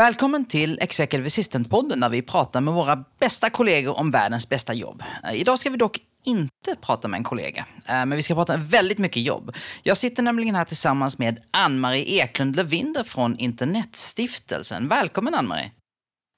Välkommen 0.00 0.44
till 0.44 0.78
Executive 0.80 1.26
Assistant-podden 1.26 2.00
där 2.00 2.08
vi 2.08 2.22
pratar 2.22 2.60
med 2.60 2.74
våra 2.74 3.04
bästa 3.18 3.50
kollegor 3.50 3.98
om 3.98 4.10
världens 4.10 4.48
bästa 4.48 4.74
jobb. 4.74 5.02
Eh, 5.24 5.40
Idag 5.40 5.58
ska 5.58 5.70
vi 5.70 5.76
dock 5.76 5.98
inte 6.24 6.76
prata 6.80 7.08
med 7.08 7.18
en 7.18 7.24
kollega, 7.24 7.66
eh, 7.88 7.94
men 7.94 8.10
vi 8.10 8.22
ska 8.22 8.34
prata 8.34 8.56
väldigt 8.56 8.98
mycket 8.98 9.22
jobb. 9.22 9.56
Jag 9.82 9.96
sitter 9.96 10.22
nämligen 10.22 10.54
här 10.54 10.64
tillsammans 10.64 11.18
med 11.18 11.42
Ann-Marie 11.50 12.04
Eklund 12.04 12.56
Levinder 12.56 13.04
från 13.04 13.38
Internetstiftelsen. 13.38 14.88
Välkommen 14.88 15.34
Ann-Marie! 15.34 15.70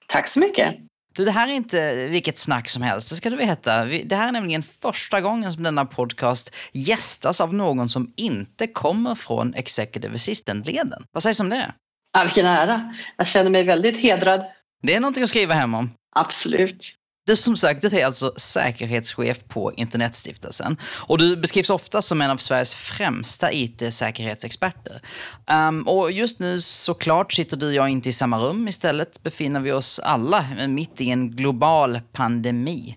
Tack 0.08 0.28
så 0.28 0.40
mycket! 0.40 0.74
Du, 1.14 1.24
det 1.24 1.30
här 1.30 1.48
är 1.48 1.52
inte 1.52 2.08
vilket 2.08 2.38
snack 2.38 2.68
som 2.68 2.82
helst, 2.82 3.10
det 3.10 3.16
ska 3.16 3.30
du 3.30 3.36
veta. 3.36 3.84
Det 3.84 4.16
här 4.16 4.28
är 4.28 4.32
nämligen 4.32 4.62
första 4.62 5.20
gången 5.20 5.52
som 5.52 5.62
denna 5.62 5.84
podcast 5.84 6.54
gästas 6.72 7.40
av 7.40 7.54
någon 7.54 7.88
som 7.88 8.12
inte 8.16 8.66
kommer 8.66 9.14
från 9.14 9.54
Executive 9.54 10.14
Assistant-leden. 10.14 11.04
Vad 11.12 11.22
sägs 11.22 11.40
om 11.40 11.48
det? 11.48 11.72
Ja, 12.12 12.22
vilken 12.24 12.46
ära! 12.46 12.94
Jag 13.16 13.26
känner 13.26 13.50
mig 13.50 13.64
väldigt 13.64 13.96
hedrad. 13.96 14.44
Det 14.82 14.94
är 14.94 15.00
någonting 15.00 15.22
att 15.22 15.30
skriva 15.30 15.54
hem 15.54 15.74
om. 15.74 15.90
Absolut. 16.16 16.94
Du 17.26 17.36
som 17.36 17.56
sagt, 17.56 17.82
du 17.82 17.98
är 17.98 18.06
alltså 18.06 18.34
säkerhetschef 18.36 19.44
på 19.48 19.72
Internetstiftelsen. 19.72 20.76
Och 21.00 21.18
du 21.18 21.36
beskrivs 21.36 21.70
ofta 21.70 22.02
som 22.02 22.22
en 22.22 22.30
av 22.30 22.36
Sveriges 22.36 22.74
främsta 22.74 23.52
IT-säkerhetsexperter. 23.52 25.02
Ehm, 25.46 25.88
och 25.88 26.12
just 26.12 26.38
nu 26.38 26.60
såklart 26.60 27.32
sitter 27.32 27.56
du 27.56 27.66
och 27.66 27.74
jag 27.74 27.88
inte 27.88 28.08
i 28.08 28.12
samma 28.12 28.38
rum. 28.38 28.68
Istället 28.68 29.22
befinner 29.22 29.60
vi 29.60 29.72
oss 29.72 29.98
alla 29.98 30.46
mitt 30.68 31.00
i 31.00 31.10
en 31.10 31.36
global 31.36 32.00
pandemi. 32.12 32.96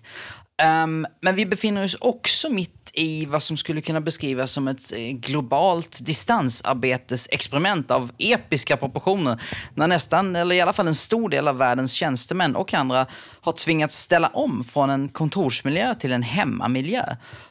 Ehm, 0.62 1.06
men 1.22 1.36
vi 1.36 1.46
befinner 1.46 1.84
oss 1.84 1.96
också 2.00 2.48
mitt 2.48 2.75
i 2.96 3.26
vad 3.26 3.42
som 3.42 3.56
skulle 3.56 3.80
kunna 3.80 4.00
beskrivas 4.00 4.52
som 4.52 4.68
ett 4.68 4.92
eh, 4.92 4.98
globalt 4.98 6.06
distansarbetesexperiment 6.06 7.90
av 7.90 8.10
episka 8.18 8.76
proportioner. 8.76 9.42
När 9.74 9.86
nästan, 9.86 10.36
eller 10.36 10.54
i 10.54 10.60
alla 10.60 10.72
fall 10.72 10.86
en 10.86 10.94
stor 10.94 11.28
del 11.28 11.48
av 11.48 11.58
världens 11.58 11.92
tjänstemän 11.92 12.56
och 12.56 12.74
andra 12.74 13.06
har 13.40 13.52
tvingats 13.52 13.98
ställa 13.98 14.28
om 14.28 14.64
från 14.64 14.90
en 14.90 15.08
kontorsmiljö 15.08 15.94
till 15.94 16.12
en 16.12 16.22
hemmamiljö. 16.22 17.04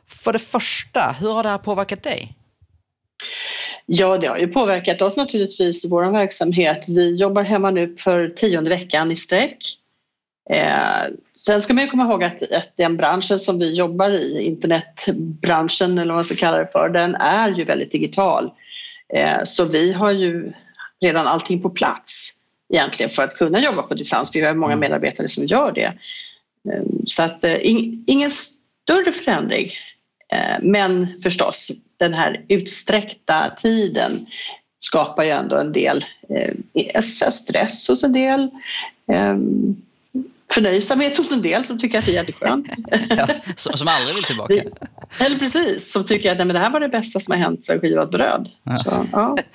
För 0.08 0.34
det 0.34 0.40
första, 0.40 1.16
hur 1.20 1.32
har 1.32 1.44
det 1.44 1.50
här 1.50 1.58
påverkat 1.58 2.04
dig? 2.04 2.38
Ja, 3.86 4.18
det 4.18 4.28
har 4.28 4.38
ju 4.38 4.48
påverkat 4.48 5.02
oss 5.02 5.18
naturligtvis 5.18 5.86
i 5.86 5.90
vår 5.90 6.12
verksamhet. 6.12 6.86
Vi 6.90 7.16
jobbar 7.16 7.44
hemma 7.44 7.72
nu 7.72 7.96
för 7.98 8.28
tionde 8.30 8.70
veckan 8.70 9.12
i 9.12 9.16
sträck. 9.16 9.58
Eh, 10.50 11.04
sen 11.36 11.62
ska 11.62 11.74
man 11.74 11.84
ju 11.84 11.90
komma 11.90 12.04
ihåg 12.04 12.24
att, 12.24 12.42
att 12.42 12.72
den 12.76 12.98
branschen 12.98 13.40
som 13.40 13.60
vi 13.60 13.74
jobbar 13.74 14.10
i, 14.10 14.42
internetbranschen 14.42 15.92
eller 15.92 16.08
vad 16.08 16.16
man 16.16 16.24
ska 16.24 16.36
kalla 16.36 16.58
det 16.58 16.72
för, 16.72 16.90
den 16.90 17.16
är 17.16 17.50
ju 17.50 17.66
väldigt 17.66 17.92
digital. 17.92 18.52
Eh, 19.14 19.44
så 19.44 19.66
vi 19.66 19.94
har 19.94 20.12
ju 20.12 20.54
redan 21.02 21.28
allting 21.28 21.62
på 21.62 21.70
plats 21.70 22.32
egentligen 22.74 23.10
för 23.10 23.24
att 23.24 23.38
kunna 23.38 23.60
jobba 23.60 23.82
på 23.82 23.94
distans. 23.94 24.36
Vi 24.36 24.42
har 24.42 24.54
många 24.54 24.76
medarbetare 24.76 25.30
som 25.30 25.46
gör 25.46 25.72
det. 25.72 25.94
Eh, 26.72 26.84
så 27.06 27.24
att 27.24 27.44
eh, 27.44 27.66
ing, 27.66 28.04
ingen 28.08 28.32
större 28.32 29.12
förändring. 29.12 29.70
Eh, 30.34 30.58
Men 30.62 31.22
förstås, 31.24 31.72
den 31.98 32.14
här 32.14 32.46
utsträckta 32.48 33.50
tiden 33.58 34.26
skapar 34.80 35.24
ju 35.24 35.30
ändå 35.30 35.56
en 35.56 35.72
del 35.72 36.06
eh, 36.76 37.02
stress 37.02 37.90
hos 37.90 38.04
en 38.04 38.14
del. 38.14 38.50
Förnöjsamhet 40.56 41.18
hos 41.18 41.32
en 41.32 41.42
del 41.42 41.66
som 41.66 41.80
tycker 41.80 42.00
att 42.00 42.06
det 42.06 42.12
är 42.12 42.14
jätteskönt. 42.14 42.68
Ja, 43.10 43.28
som, 43.56 43.88
aldrig 43.88 44.16
vill 44.16 44.24
tillbaka. 44.24 44.54
Eller 45.20 45.40
precis, 45.40 45.92
som 45.92 46.06
tycker 46.06 46.32
att 46.32 46.38
nej, 46.38 46.46
men 46.46 46.54
det 46.54 46.60
här 46.60 46.70
var 46.70 46.80
det 46.80 46.90
bästa 46.90 47.20
som 47.20 47.32
har 47.32 47.40
hänt 47.40 47.66
sedan 47.66 47.80
skivat 47.80 48.12
bröd. 48.12 48.50
Så, 48.84 49.06
ja. 49.12 49.38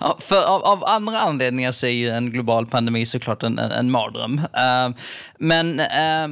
Ja, 0.00 0.18
för 0.20 0.44
av, 0.44 0.62
av 0.62 0.84
andra 0.84 1.20
anledningar 1.20 1.72
så 1.72 1.86
är 1.86 1.90
ju 1.90 2.10
en 2.10 2.30
global 2.30 2.66
pandemi 2.66 3.06
såklart 3.06 3.42
en, 3.42 3.58
en, 3.58 3.70
en 3.70 3.90
mardröm. 3.90 4.38
Eh, 4.38 4.96
men, 5.38 5.80
eh, 5.80 6.28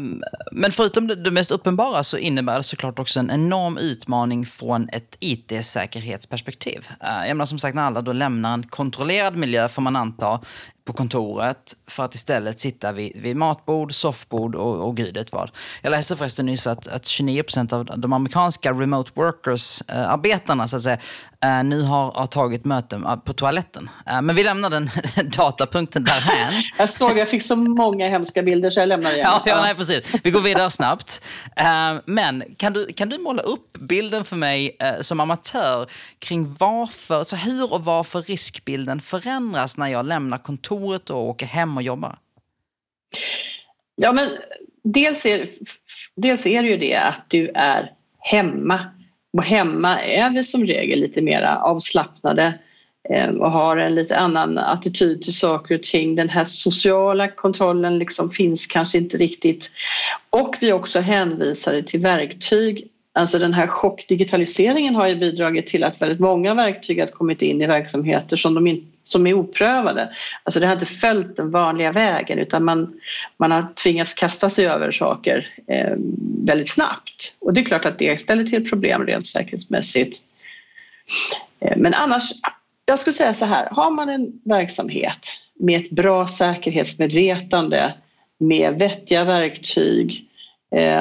men 0.52 0.72
förutom 0.72 1.06
det, 1.06 1.14
det 1.14 1.30
mest 1.30 1.50
uppenbara 1.50 2.04
så 2.04 2.16
innebär 2.16 2.56
det 2.56 2.62
såklart 2.62 2.98
också 2.98 3.20
en 3.20 3.30
enorm 3.30 3.78
utmaning 3.78 4.46
från 4.46 4.88
ett 4.92 5.16
IT-säkerhetsperspektiv. 5.20 6.88
Uh, 7.04 7.28
jag 7.28 7.36
menar 7.36 7.46
som 7.46 7.58
sagt 7.58 7.74
när 7.74 7.82
alla 7.82 8.02
då 8.02 8.12
lämnar 8.12 8.54
en 8.54 8.62
kontrollerad 8.62 9.36
miljö 9.36 9.68
får 9.68 9.82
man 9.82 9.96
anta 9.96 10.40
på 10.90 10.96
kontoret 10.96 11.76
för 11.86 12.04
att 12.04 12.14
istället 12.14 12.60
sitta 12.60 12.92
vid, 12.92 13.12
vid 13.16 13.36
matbord, 13.36 13.94
soffbord 13.94 14.54
och, 14.54 14.88
och 14.88 14.96
gud 14.96 15.14
vet 15.14 15.32
vad. 15.32 15.50
Jag 15.82 15.90
läste 15.90 16.16
förresten 16.16 16.46
nyss 16.46 16.66
att, 16.66 16.86
att 16.86 17.02
29% 17.02 17.74
av 17.74 18.00
de 18.00 18.12
amerikanska 18.12 18.72
remote 18.72 19.10
workers-arbetarna 19.14 20.68
så 20.68 20.76
att 20.76 20.82
säga, 20.82 20.98
eh, 21.44 21.64
nu 21.64 21.82
har, 21.82 22.12
har 22.12 22.26
tagit 22.26 22.64
möten 22.64 23.06
eh, 23.06 23.16
på 23.16 23.32
toaletten. 23.32 23.90
Eh, 24.06 24.22
men 24.22 24.36
vi 24.36 24.44
lämnar 24.44 24.70
den 24.70 24.90
datapunkten 25.36 26.04
därhän. 26.04 26.54
Jag 26.78 26.90
såg, 26.90 27.18
jag 27.18 27.28
fick 27.28 27.42
så 27.42 27.56
många 27.56 28.08
hemska 28.08 28.42
bilder 28.42 28.70
så 28.70 28.80
jag 28.80 28.88
lämnar 28.88 29.10
igen. 29.12 29.26
Ja, 29.30 29.42
ja, 29.46 29.60
nej, 29.60 29.74
precis. 29.74 30.12
Vi 30.24 30.30
går 30.30 30.40
vidare 30.40 30.70
snabbt. 30.70 31.20
Eh, 31.56 31.94
Men 32.06 32.44
kan 32.56 32.72
du, 32.72 32.92
kan 32.92 33.08
du 33.08 33.18
måla 33.18 33.42
upp 33.42 33.78
bilden 33.78 34.24
för 34.24 34.36
mig 34.36 34.76
eh, 34.80 35.00
som 35.00 35.20
amatör 35.20 35.90
kring 36.18 36.56
varför, 36.58 37.24
så 37.24 37.36
hur 37.36 37.72
och 37.72 37.84
varför 37.84 38.22
riskbilden 38.22 39.00
förändras 39.00 39.76
när 39.76 39.88
jag 39.88 40.06
lämnar 40.06 40.38
kontoret 40.38 40.79
och 41.10 41.28
åker 41.28 41.46
hem 41.46 41.76
och 41.76 41.82
jobbar? 41.82 42.18
Ja, 43.96 44.12
men 44.12 44.28
dels 44.84 45.26
är, 45.26 45.46
dels 46.16 46.46
är 46.46 46.62
det 46.62 46.68
ju 46.68 46.76
det 46.76 46.96
att 46.96 47.24
du 47.28 47.48
är 47.54 47.92
hemma. 48.18 48.80
Och 49.32 49.44
hemma 49.44 50.00
är 50.00 50.30
vi 50.30 50.42
som 50.42 50.66
regel 50.66 51.00
lite 51.00 51.22
mer 51.22 51.42
avslappnade 51.42 52.58
eh, 53.10 53.30
och 53.30 53.52
har 53.52 53.76
en 53.76 53.94
lite 53.94 54.16
annan 54.16 54.58
attityd 54.58 55.22
till 55.22 55.36
saker 55.36 55.74
och 55.74 55.82
ting. 55.82 56.14
Den 56.14 56.28
här 56.28 56.44
sociala 56.44 57.28
kontrollen 57.28 57.98
liksom 57.98 58.30
finns 58.30 58.66
kanske 58.66 58.98
inte 58.98 59.16
riktigt. 59.16 59.70
Och 60.30 60.54
vi 60.60 60.68
är 60.68 60.72
också 60.72 61.00
hänvisade 61.00 61.82
till 61.82 62.00
verktyg. 62.00 62.88
Alltså 63.12 63.38
den 63.38 63.54
här 63.54 63.66
chockdigitaliseringen 63.66 64.94
har 64.94 65.09
ju 65.09 65.16
bidragit 65.16 65.66
till 65.66 65.84
att 65.84 66.03
väldigt 66.03 66.21
många 66.21 66.54
verktyg 66.54 67.00
har 67.00 67.06
kommit 67.06 67.43
in 67.43 67.62
i 67.62 67.66
verksamheter 67.66 68.37
som, 68.37 68.54
de 68.54 68.66
in, 68.66 68.93
som 69.04 69.26
är 69.26 69.34
oprövade. 69.34 70.10
Alltså 70.43 70.60
det 70.60 70.66
har 70.66 70.72
inte 70.72 70.87
följt 70.87 71.37
den 71.37 71.50
vanliga 71.50 71.93
vägen 71.93 72.38
utan 72.38 72.65
man, 72.65 73.00
man 73.37 73.50
har 73.50 73.75
tvingats 73.75 74.15
kasta 74.15 74.50
sig 74.50 74.66
över 74.66 74.91
saker 74.91 75.48
eh, 75.69 75.94
väldigt 76.44 76.71
snabbt. 76.71 77.37
Och 77.41 77.54
det 77.54 77.60
är 77.60 77.65
klart 77.65 77.84
att 77.84 77.98
det 77.98 78.21
ställer 78.21 78.44
till 78.44 78.71
problem 78.71 79.06
rent 79.06 79.27
säkerhetsmässigt. 79.27 80.19
Eh, 81.60 81.77
men 81.77 81.94
annars, 81.94 82.32
jag 82.84 82.98
skulle 82.98 83.15
säga 83.15 83.34
så 83.34 83.44
här, 83.44 83.69
har 83.71 83.91
man 83.91 84.09
en 84.09 84.41
verksamhet 84.44 85.28
med 85.54 85.81
ett 85.81 85.91
bra 85.91 86.28
säkerhetsmedvetande, 86.28 87.94
med 88.38 88.78
vettiga 88.78 89.25
verktyg 89.25 90.10
eh, 90.10 90.29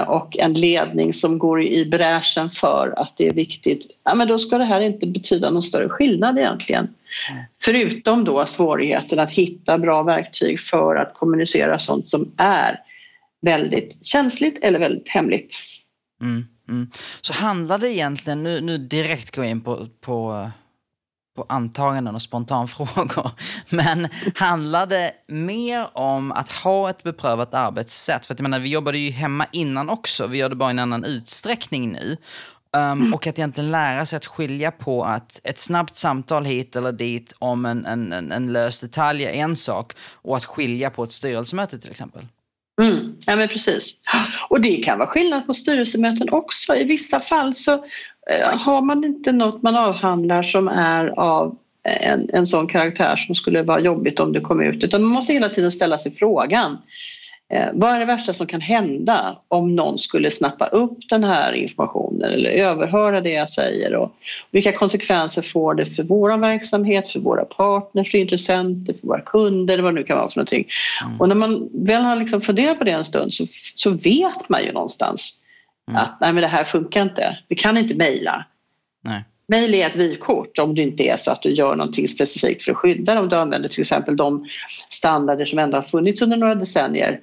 och 0.07 0.37
en 0.37 0.53
ledning 0.53 1.13
som 1.13 1.39
går 1.39 1.63
i 1.63 1.85
bräschen 1.85 2.49
för 2.49 2.93
att 2.97 3.13
det 3.17 3.27
är 3.27 3.33
viktigt, 3.33 3.85
ja, 4.03 4.15
men 4.15 4.27
då 4.27 4.39
ska 4.39 4.57
det 4.57 4.63
här 4.63 4.81
inte 4.81 5.07
betyda 5.07 5.49
någon 5.49 5.63
större 5.63 5.89
skillnad 5.89 6.37
egentligen. 6.37 6.87
Förutom 7.61 8.23
då 8.23 8.45
svårigheten 8.45 9.19
att 9.19 9.31
hitta 9.31 9.77
bra 9.77 10.03
verktyg 10.03 10.59
för 10.59 10.95
att 10.95 11.13
kommunicera 11.13 11.79
sånt 11.79 12.07
som 12.07 12.31
är 12.37 12.79
väldigt 13.41 14.05
känsligt 14.05 14.59
eller 14.61 14.79
väldigt 14.79 15.09
hemligt. 15.09 15.55
Mm, 16.21 16.45
mm. 16.69 16.91
Så 17.21 17.33
handlar 17.33 17.77
det 17.77 17.89
egentligen, 17.89 18.43
nu, 18.43 18.61
nu 18.61 18.77
direkt 18.77 19.35
går 19.35 19.45
jag 19.45 19.51
in 19.51 19.61
på, 19.61 19.87
på, 20.01 20.49
på 21.39 21.45
antaganden 21.49 22.15
och 22.15 22.21
spontanfrågor, 22.21 23.31
men 23.69 24.07
handlar 24.35 24.87
det 24.87 25.11
mer 25.27 25.97
om 25.97 26.31
att 26.31 26.51
ha 26.51 26.89
ett 26.89 27.03
beprövat 27.03 27.53
arbetssätt? 27.53 28.25
För 28.25 28.33
att 28.33 28.39
jag 28.39 28.43
menar, 28.43 28.59
vi 28.59 28.69
jobbade 28.69 28.97
ju 28.97 29.11
hemma 29.11 29.45
innan 29.51 29.89
också, 29.89 30.27
vi 30.27 30.37
gör 30.37 30.49
det 30.49 30.55
bara 30.55 30.69
i 30.69 30.71
en 30.71 30.79
annan 30.79 31.03
utsträckning 31.03 31.91
nu. 31.91 32.17
Um, 32.77 33.13
Och 33.13 33.27
att 33.27 33.39
egentligen 33.39 33.71
lära 33.71 34.05
sig 34.05 34.17
att 34.17 34.25
skilja 34.25 34.71
på 34.71 35.03
att 35.03 35.41
ett 35.43 35.59
snabbt 35.59 35.95
samtal 35.95 36.45
hit 36.45 36.75
eller 36.75 36.91
dit 36.91 37.33
om 37.39 37.65
en, 37.65 37.85
en, 37.85 38.13
en, 38.13 38.31
en 38.31 38.53
lös 38.53 38.79
detalj 38.81 39.23
är 39.23 39.31
en 39.31 39.55
sak 39.55 39.93
och 40.13 40.37
att 40.37 40.45
skilja 40.45 40.89
på 40.89 41.03
ett 41.03 41.11
styrelsemöte 41.11 41.79
till 41.79 41.91
exempel. 41.91 42.25
Mm, 42.79 43.15
ja 43.27 43.35
men 43.35 43.47
precis. 43.47 43.95
Och 44.49 44.61
det 44.61 44.75
kan 44.75 44.97
vara 44.97 45.09
skillnad 45.09 45.47
på 45.47 45.53
styrelsemöten 45.53 46.29
också. 46.29 46.75
I 46.75 46.83
vissa 46.83 47.19
fall 47.19 47.53
så 47.53 47.73
eh, 48.31 48.57
har 48.57 48.81
man 48.81 49.03
inte 49.03 49.31
något 49.31 49.61
man 49.61 49.75
avhandlar 49.75 50.43
som 50.43 50.67
är 50.67 51.19
av 51.19 51.57
en, 51.83 52.29
en 52.33 52.45
sån 52.45 52.67
karaktär 52.67 53.15
som 53.15 53.35
skulle 53.35 53.63
vara 53.63 53.79
jobbigt 53.79 54.19
om 54.19 54.33
det 54.33 54.41
kom 54.41 54.61
ut. 54.61 54.83
Utan 54.83 55.01
man 55.01 55.11
måste 55.11 55.33
hela 55.33 55.49
tiden 55.49 55.71
ställa 55.71 55.99
sig 55.99 56.11
frågan 56.11 56.77
Eh, 57.53 57.69
vad 57.73 57.91
är 57.91 57.99
det 57.99 58.05
värsta 58.05 58.33
som 58.33 58.47
kan 58.47 58.61
hända 58.61 59.37
om 59.47 59.75
någon 59.75 59.97
skulle 59.97 60.31
snappa 60.31 60.65
upp 60.65 60.97
den 61.09 61.23
här 61.23 61.53
informationen 61.53 62.31
eller 62.31 62.49
överhöra 62.49 63.21
det 63.21 63.29
jag 63.29 63.49
säger 63.49 63.95
och 63.95 64.15
vilka 64.51 64.71
konsekvenser 64.71 65.41
får 65.41 65.73
det 65.73 65.85
för 65.85 66.03
vår 66.03 66.37
verksamhet, 66.37 67.11
för 67.11 67.19
våra 67.19 67.45
partners, 67.45 68.11
för 68.11 68.17
intressenter, 68.17 68.93
för 68.93 69.07
våra 69.07 69.21
kunder 69.21 69.73
eller 69.73 69.83
vad 69.83 69.93
det 69.93 69.99
nu 69.99 70.05
kan 70.05 70.17
vara 70.17 70.27
för 70.27 70.39
någonting. 70.39 70.67
Mm. 71.05 71.21
Och 71.21 71.27
när 71.27 71.35
man 71.35 71.69
väl 71.73 72.03
har 72.03 72.15
liksom 72.15 72.41
funderat 72.41 72.77
på 72.77 72.83
det 72.83 72.91
en 72.91 73.05
stund 73.05 73.33
så, 73.33 73.45
så 73.75 73.89
vet 73.89 74.49
man 74.49 74.63
ju 74.63 74.71
någonstans 74.71 75.39
mm. 75.89 76.01
att 76.01 76.17
nej 76.21 76.33
men 76.33 76.41
det 76.41 76.47
här 76.47 76.63
funkar 76.63 77.01
inte, 77.01 77.37
vi 77.47 77.55
kan 77.55 77.77
inte 77.77 77.95
mejla. 77.95 78.45
Mejl 79.47 79.75
är 79.75 79.85
ett 79.85 79.95
vykort 79.95 80.59
om 80.59 80.75
det 80.75 80.81
inte 80.81 81.03
är 81.03 81.17
så 81.17 81.31
att 81.31 81.41
du 81.41 81.49
gör 81.49 81.75
någonting 81.75 82.07
specifikt 82.07 82.63
för 82.63 82.71
att 82.71 82.77
skydda 82.77 83.15
dem. 83.15 83.29
Du 83.29 83.35
använder 83.35 83.69
till 83.69 83.79
exempel 83.79 84.17
de 84.17 84.45
standarder 84.89 85.45
som 85.45 85.59
ändå 85.59 85.77
har 85.77 85.81
funnits 85.81 86.21
under 86.21 86.37
några 86.37 86.55
decennier 86.55 87.19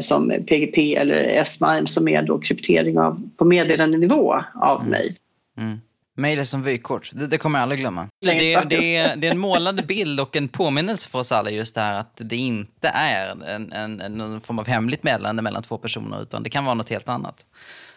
som 0.00 0.28
PGP 0.46 0.96
eller 0.96 1.14
S-MIME 1.14 1.88
som 1.88 2.08
är 2.08 2.22
då 2.22 2.38
kryptering 2.38 2.98
av, 2.98 3.30
på 3.36 3.44
meddelandenivå 3.44 4.42
av 4.54 4.80
mm. 4.80 4.90
mejl. 4.90 5.14
Mm. 5.58 5.80
Mejl 6.16 6.38
är 6.38 6.44
som 6.44 6.62
vykort, 6.62 7.10
det, 7.14 7.26
det, 7.26 7.38
kommer 7.38 7.58
jag 7.58 7.62
aldrig 7.62 7.80
glömma. 7.80 8.08
Det, 8.20 8.32
det, 8.32 8.64
det, 8.68 8.96
är, 8.96 9.24
en 9.24 9.38
målande 9.38 9.82
bild 9.82 10.20
och 10.20 10.36
en 10.36 10.48
påminnelse 10.48 11.08
för 11.08 11.18
oss 11.18 11.32
alla 11.32 11.50
just 11.50 11.74
det 11.74 11.80
här 11.80 12.00
att 12.00 12.12
det 12.16 12.36
inte 12.36 12.88
är 12.88 13.50
en, 13.50 13.72
en, 13.72 14.00
en 14.00 14.40
form 14.40 14.58
av 14.58 14.66
hemligt 14.66 15.02
meddelande 15.02 15.42
mellan 15.42 15.62
två 15.62 15.78
personer 15.78 16.22
utan 16.22 16.42
det 16.42 16.50
kan 16.50 16.64
vara 16.64 16.74
något 16.74 16.88
helt 16.88 17.08
annat. 17.08 17.46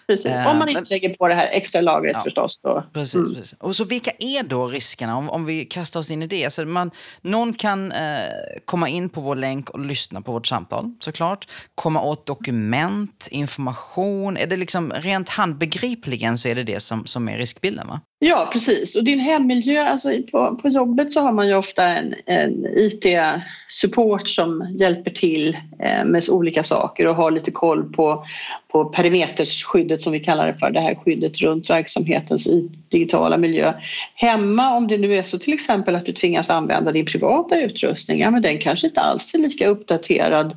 Precis. 0.07 0.31
Om 0.31 0.57
man 0.57 0.69
inte 0.69 0.89
lägger 0.89 1.15
på 1.15 1.27
det 1.27 1.33
här 1.33 1.49
extra 1.51 1.81
lagret 1.81 2.15
ja. 2.15 2.23
förstås. 2.23 2.59
Då. 2.59 2.83
Precis, 2.93 3.15
mm. 3.15 3.35
precis. 3.35 3.55
Och 3.59 3.75
så 3.75 3.83
vilka 3.83 4.11
är 4.19 4.43
då 4.43 4.67
riskerna 4.67 5.17
om, 5.17 5.29
om 5.29 5.45
vi 5.45 5.65
kastar 5.65 5.99
oss 5.99 6.11
in 6.11 6.23
i 6.23 6.27
det? 6.27 6.45
Alltså 6.45 6.65
man, 6.65 6.91
någon 7.21 7.53
kan 7.53 7.91
eh, 7.91 8.19
komma 8.65 8.89
in 8.89 9.09
på 9.09 9.21
vår 9.21 9.35
länk 9.35 9.69
och 9.69 9.79
lyssna 9.79 10.21
på 10.21 10.31
vårt 10.31 10.47
samtal 10.47 10.95
såklart. 10.99 11.47
Komma 11.75 12.01
åt 12.01 12.25
dokument, 12.25 13.27
information. 13.31 14.37
Är 14.37 14.47
det 14.47 14.57
liksom 14.57 14.91
rent 14.91 15.29
handbegripligen 15.29 16.37
så 16.37 16.47
är 16.47 16.55
det 16.55 16.63
det 16.63 16.79
som, 16.79 17.05
som 17.05 17.29
är 17.29 17.37
riskbilden 17.37 17.87
va? 17.87 18.01
Ja, 18.23 18.49
precis. 18.53 18.95
Och 18.95 19.03
din 19.03 19.19
hemmiljö, 19.19 19.85
alltså 19.85 20.09
på, 20.31 20.59
på 20.61 20.69
jobbet 20.69 21.13
så 21.13 21.21
har 21.21 21.31
man 21.31 21.47
ju 21.47 21.55
ofta 21.55 21.85
en, 21.87 22.13
en 22.25 22.65
IT-support 22.75 24.27
som 24.27 24.75
hjälper 24.79 25.11
till 25.11 25.57
eh, 25.79 26.05
med 26.05 26.23
olika 26.31 26.63
saker 26.63 27.07
och 27.07 27.15
har 27.15 27.31
lite 27.31 27.51
koll 27.51 27.93
på, 27.93 28.25
på 28.71 28.85
perimeterskyddet 28.85 30.01
som 30.01 30.13
vi 30.13 30.19
kallar 30.19 30.47
det 30.47 30.53
för, 30.53 30.71
det 30.71 30.79
här 30.79 30.95
skyddet 30.95 31.41
runt 31.41 31.69
verksamhetens 31.69 32.47
digitala 32.89 33.37
miljö. 33.37 33.73
Hemma, 34.15 34.75
om 34.75 34.87
det 34.87 34.97
nu 34.97 35.15
är 35.15 35.23
så 35.23 35.39
till 35.39 35.53
exempel 35.53 35.95
att 35.95 36.05
du 36.05 36.13
tvingas 36.13 36.49
använda 36.49 36.91
din 36.91 37.05
privata 37.05 37.59
utrustning, 37.59 38.19
ja 38.19 38.31
men 38.31 38.41
den 38.41 38.59
kanske 38.59 38.87
inte 38.87 39.01
alls 39.01 39.33
är 39.33 39.39
lika 39.39 39.67
uppdaterad 39.67 40.55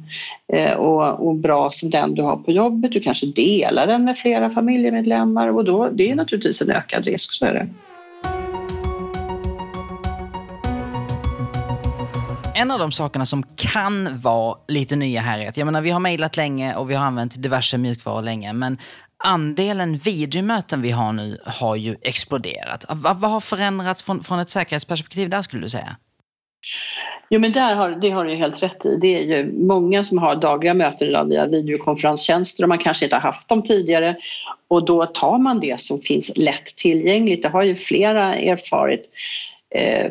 eh, 0.53 0.73
och, 0.73 1.27
och 1.29 1.35
bra 1.35 1.71
som 1.73 1.91
den 1.91 2.15
du 2.15 2.23
har 2.23 2.37
på 2.37 2.53
jobbet. 2.53 2.93
Du 2.93 3.01
kanske 3.01 3.27
delar 3.27 3.87
den 3.87 4.05
med 4.05 4.19
flera 4.19 4.51
familjemedlemmar 4.51 5.49
och 5.49 5.65
då, 5.65 5.89
det 5.89 6.11
är 6.11 6.15
naturligtvis 6.15 6.63
en 6.63 6.71
ökad 6.71 7.05
risk. 7.05 7.33
Så 7.33 7.54
vidare. 7.55 7.69
En 12.57 12.71
av 12.71 12.79
de 12.79 12.93
sakerna 12.93 13.27
som 13.27 13.43
kan 13.57 14.21
vara 14.21 14.59
lite 14.69 14.97
nya 14.97 15.21
här 15.21 15.39
är 15.39 15.49
att 15.49 15.57
jag 15.57 15.67
menar, 15.67 15.83
vi 15.83 15.91
har 15.91 16.01
mejlat 16.01 16.37
länge 16.37 16.75
och 16.75 16.91
vi 16.91 16.95
har 16.95 17.07
använt 17.07 17.43
diverse 17.43 17.79
mjukvaror 17.79 18.23
länge, 18.23 18.53
men 18.53 18.79
andelen 19.25 19.99
videomöten 19.99 20.83
vi 20.83 20.91
har 20.91 21.13
nu 21.13 21.39
har 21.47 21.77
ju 21.77 21.97
exploderat. 22.03 22.85
Vad, 22.89 23.17
vad 23.17 23.31
har 23.31 23.41
förändrats 23.41 24.03
från, 24.03 24.25
från 24.25 24.39
ett 24.39 24.51
säkerhetsperspektiv 24.51 25.31
där 25.31 25.43
skulle 25.43 25.63
du 25.63 25.69
säga? 25.69 25.97
Jo 27.35 27.41
men 27.41 27.53
där 27.53 27.75
har, 27.75 27.91
det 27.91 28.11
har 28.11 28.25
du 28.25 28.35
helt 28.35 28.63
rätt 28.63 28.87
i. 28.87 28.99
Det 29.01 29.15
är 29.15 29.21
ju 29.21 29.53
många 29.53 30.05
som 30.05 30.19
har 30.19 30.37
dagliga 30.37 30.75
möten 30.75 31.09
idag 31.09 31.29
via 31.29 31.47
videokonferenstjänster 31.47 32.63
och 32.65 32.69
man 32.69 32.79
kanske 32.79 33.05
inte 33.05 33.17
har 33.17 33.21
haft 33.21 33.49
dem 33.49 33.63
tidigare 33.63 34.17
och 34.69 34.85
då 34.85 35.07
tar 35.07 35.39
man 35.39 35.61
det 35.61 35.81
som 35.81 36.01
finns 36.01 36.37
lätt 36.37 36.67
tillgängligt. 36.77 37.43
Det 37.43 37.49
har 37.49 37.63
ju 37.63 37.75
flera 37.75 38.35
erfarit. 38.35 39.11
Eh, 39.75 40.11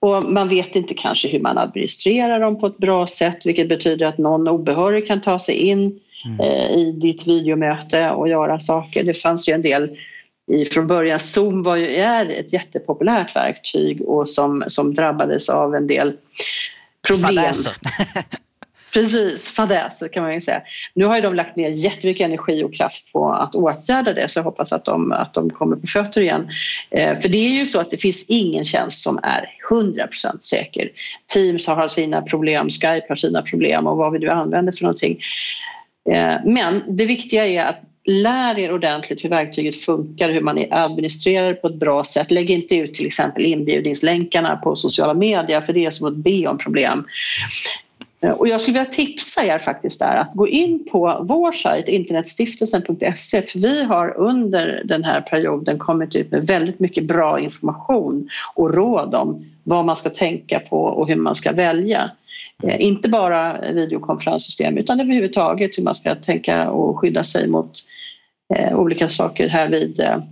och 0.00 0.32
man 0.32 0.48
vet 0.48 0.76
inte 0.76 0.94
kanske 0.94 1.28
hur 1.28 1.40
man 1.40 1.58
administrerar 1.58 2.40
dem 2.40 2.60
på 2.60 2.66
ett 2.66 2.78
bra 2.78 3.06
sätt 3.06 3.46
vilket 3.46 3.68
betyder 3.68 4.06
att 4.06 4.18
någon 4.18 4.48
obehörig 4.48 5.06
kan 5.06 5.20
ta 5.20 5.38
sig 5.38 5.54
in 5.54 6.00
mm. 6.26 6.40
eh, 6.40 6.70
i 6.70 6.92
ditt 6.92 7.28
videomöte 7.28 8.10
och 8.10 8.28
göra 8.28 8.60
saker. 8.60 9.04
Det 9.04 9.14
fanns 9.14 9.48
ju 9.48 9.52
en 9.52 9.62
del 9.62 9.96
i, 10.46 10.64
från 10.64 10.86
början, 10.86 11.20
Zoom 11.20 11.62
var 11.62 11.76
ju, 11.76 11.86
är 11.86 12.26
ett 12.26 12.52
jättepopulärt 12.52 13.36
verktyg 13.36 14.02
och 14.02 14.28
som, 14.28 14.64
som 14.68 14.94
drabbades 14.94 15.48
av 15.48 15.74
en 15.74 15.86
del 15.86 16.12
problem. 17.08 17.44
Fadäser. 17.44 17.72
Precis, 18.94 19.48
fadäser 19.48 20.08
kan 20.08 20.22
man 20.22 20.34
ju 20.34 20.40
säga. 20.40 20.62
Nu 20.94 21.04
har 21.04 21.16
ju 21.16 21.22
de 21.22 21.34
lagt 21.34 21.56
ner 21.56 21.68
jättemycket 21.68 22.24
energi 22.24 22.64
och 22.64 22.74
kraft 22.74 23.12
på 23.12 23.32
att 23.32 23.54
åtgärda 23.54 24.12
det 24.12 24.28
så 24.28 24.38
jag 24.38 24.44
hoppas 24.44 24.72
att 24.72 24.84
de, 24.84 25.12
att 25.12 25.34
de 25.34 25.50
kommer 25.50 25.76
på 25.76 25.86
fötter 25.86 26.20
igen. 26.20 26.48
Eh, 26.90 27.18
för 27.18 27.28
det 27.28 27.38
är 27.38 27.58
ju 27.58 27.66
så 27.66 27.80
att 27.80 27.90
det 27.90 27.96
finns 27.96 28.26
ingen 28.28 28.64
tjänst 28.64 29.02
som 29.02 29.20
är 29.22 29.48
100% 29.70 30.08
säker. 30.40 30.90
Teams 31.34 31.66
har 31.66 31.88
sina 31.88 32.22
problem, 32.22 32.70
Skype 32.70 33.06
har 33.08 33.16
sina 33.16 33.42
problem 33.42 33.86
och 33.86 33.96
vad 33.96 34.12
vi 34.12 34.18
nu 34.18 34.28
använder 34.30 34.72
för 34.72 34.82
någonting. 34.82 35.20
Eh, 36.10 36.36
men 36.44 36.82
det 36.96 37.06
viktiga 37.06 37.46
är 37.46 37.64
att 37.64 37.80
lär 38.04 38.58
er 38.58 38.72
ordentligt 38.72 39.24
hur 39.24 39.28
verktyget 39.28 39.80
funkar, 39.80 40.30
hur 40.30 40.40
man 40.40 40.66
administrerar 40.70 41.48
det 41.48 41.54
på 41.54 41.66
ett 41.66 41.74
bra 41.74 42.04
sätt. 42.04 42.30
Lägg 42.30 42.50
inte 42.50 42.76
ut 42.76 42.94
till 42.94 43.06
exempel 43.06 43.44
inbjudningslänkarna 43.44 44.56
på 44.56 44.76
sociala 44.76 45.14
medier 45.14 45.60
för 45.60 45.72
det 45.72 45.86
är 45.86 45.90
som 45.90 46.06
att 46.06 46.16
be 46.16 46.46
om 46.46 46.58
problem. 46.58 47.04
Eh, 48.20 48.30
och 48.30 48.48
jag 48.48 48.60
skulle 48.60 48.78
vilja 48.78 48.92
tipsa 48.92 49.44
er 49.44 49.58
faktiskt 49.58 49.98
där 49.98 50.16
att 50.16 50.34
gå 50.34 50.48
in 50.48 50.86
på 50.92 51.24
vår 51.28 51.52
sajt 51.52 51.88
internetstiftelsen.se 51.88 53.42
för 53.42 53.58
vi 53.58 53.84
har 53.84 54.16
under 54.16 54.82
den 54.84 55.04
här 55.04 55.20
perioden 55.20 55.78
kommit 55.78 56.14
ut 56.14 56.30
med 56.30 56.46
väldigt 56.46 56.78
mycket 56.78 57.04
bra 57.04 57.40
information 57.40 58.28
och 58.54 58.74
råd 58.74 59.14
om 59.14 59.46
vad 59.62 59.84
man 59.84 59.96
ska 59.96 60.10
tänka 60.10 60.60
på 60.60 60.84
och 60.84 61.08
hur 61.08 61.16
man 61.16 61.34
ska 61.34 61.52
välja. 61.52 62.10
Eh, 62.62 62.80
inte 62.80 63.08
bara 63.08 63.72
videokonferenssystem 63.72 64.78
utan 64.78 65.00
överhuvudtaget 65.00 65.78
hur 65.78 65.82
man 65.82 65.94
ska 65.94 66.14
tänka 66.14 66.70
och 66.70 66.98
skydda 66.98 67.24
sig 67.24 67.48
mot 67.48 67.72
eh, 68.54 68.78
olika 68.78 69.08
saker 69.08 69.48
här 69.48 69.68
vid 69.68 70.00
eh, 70.00 70.22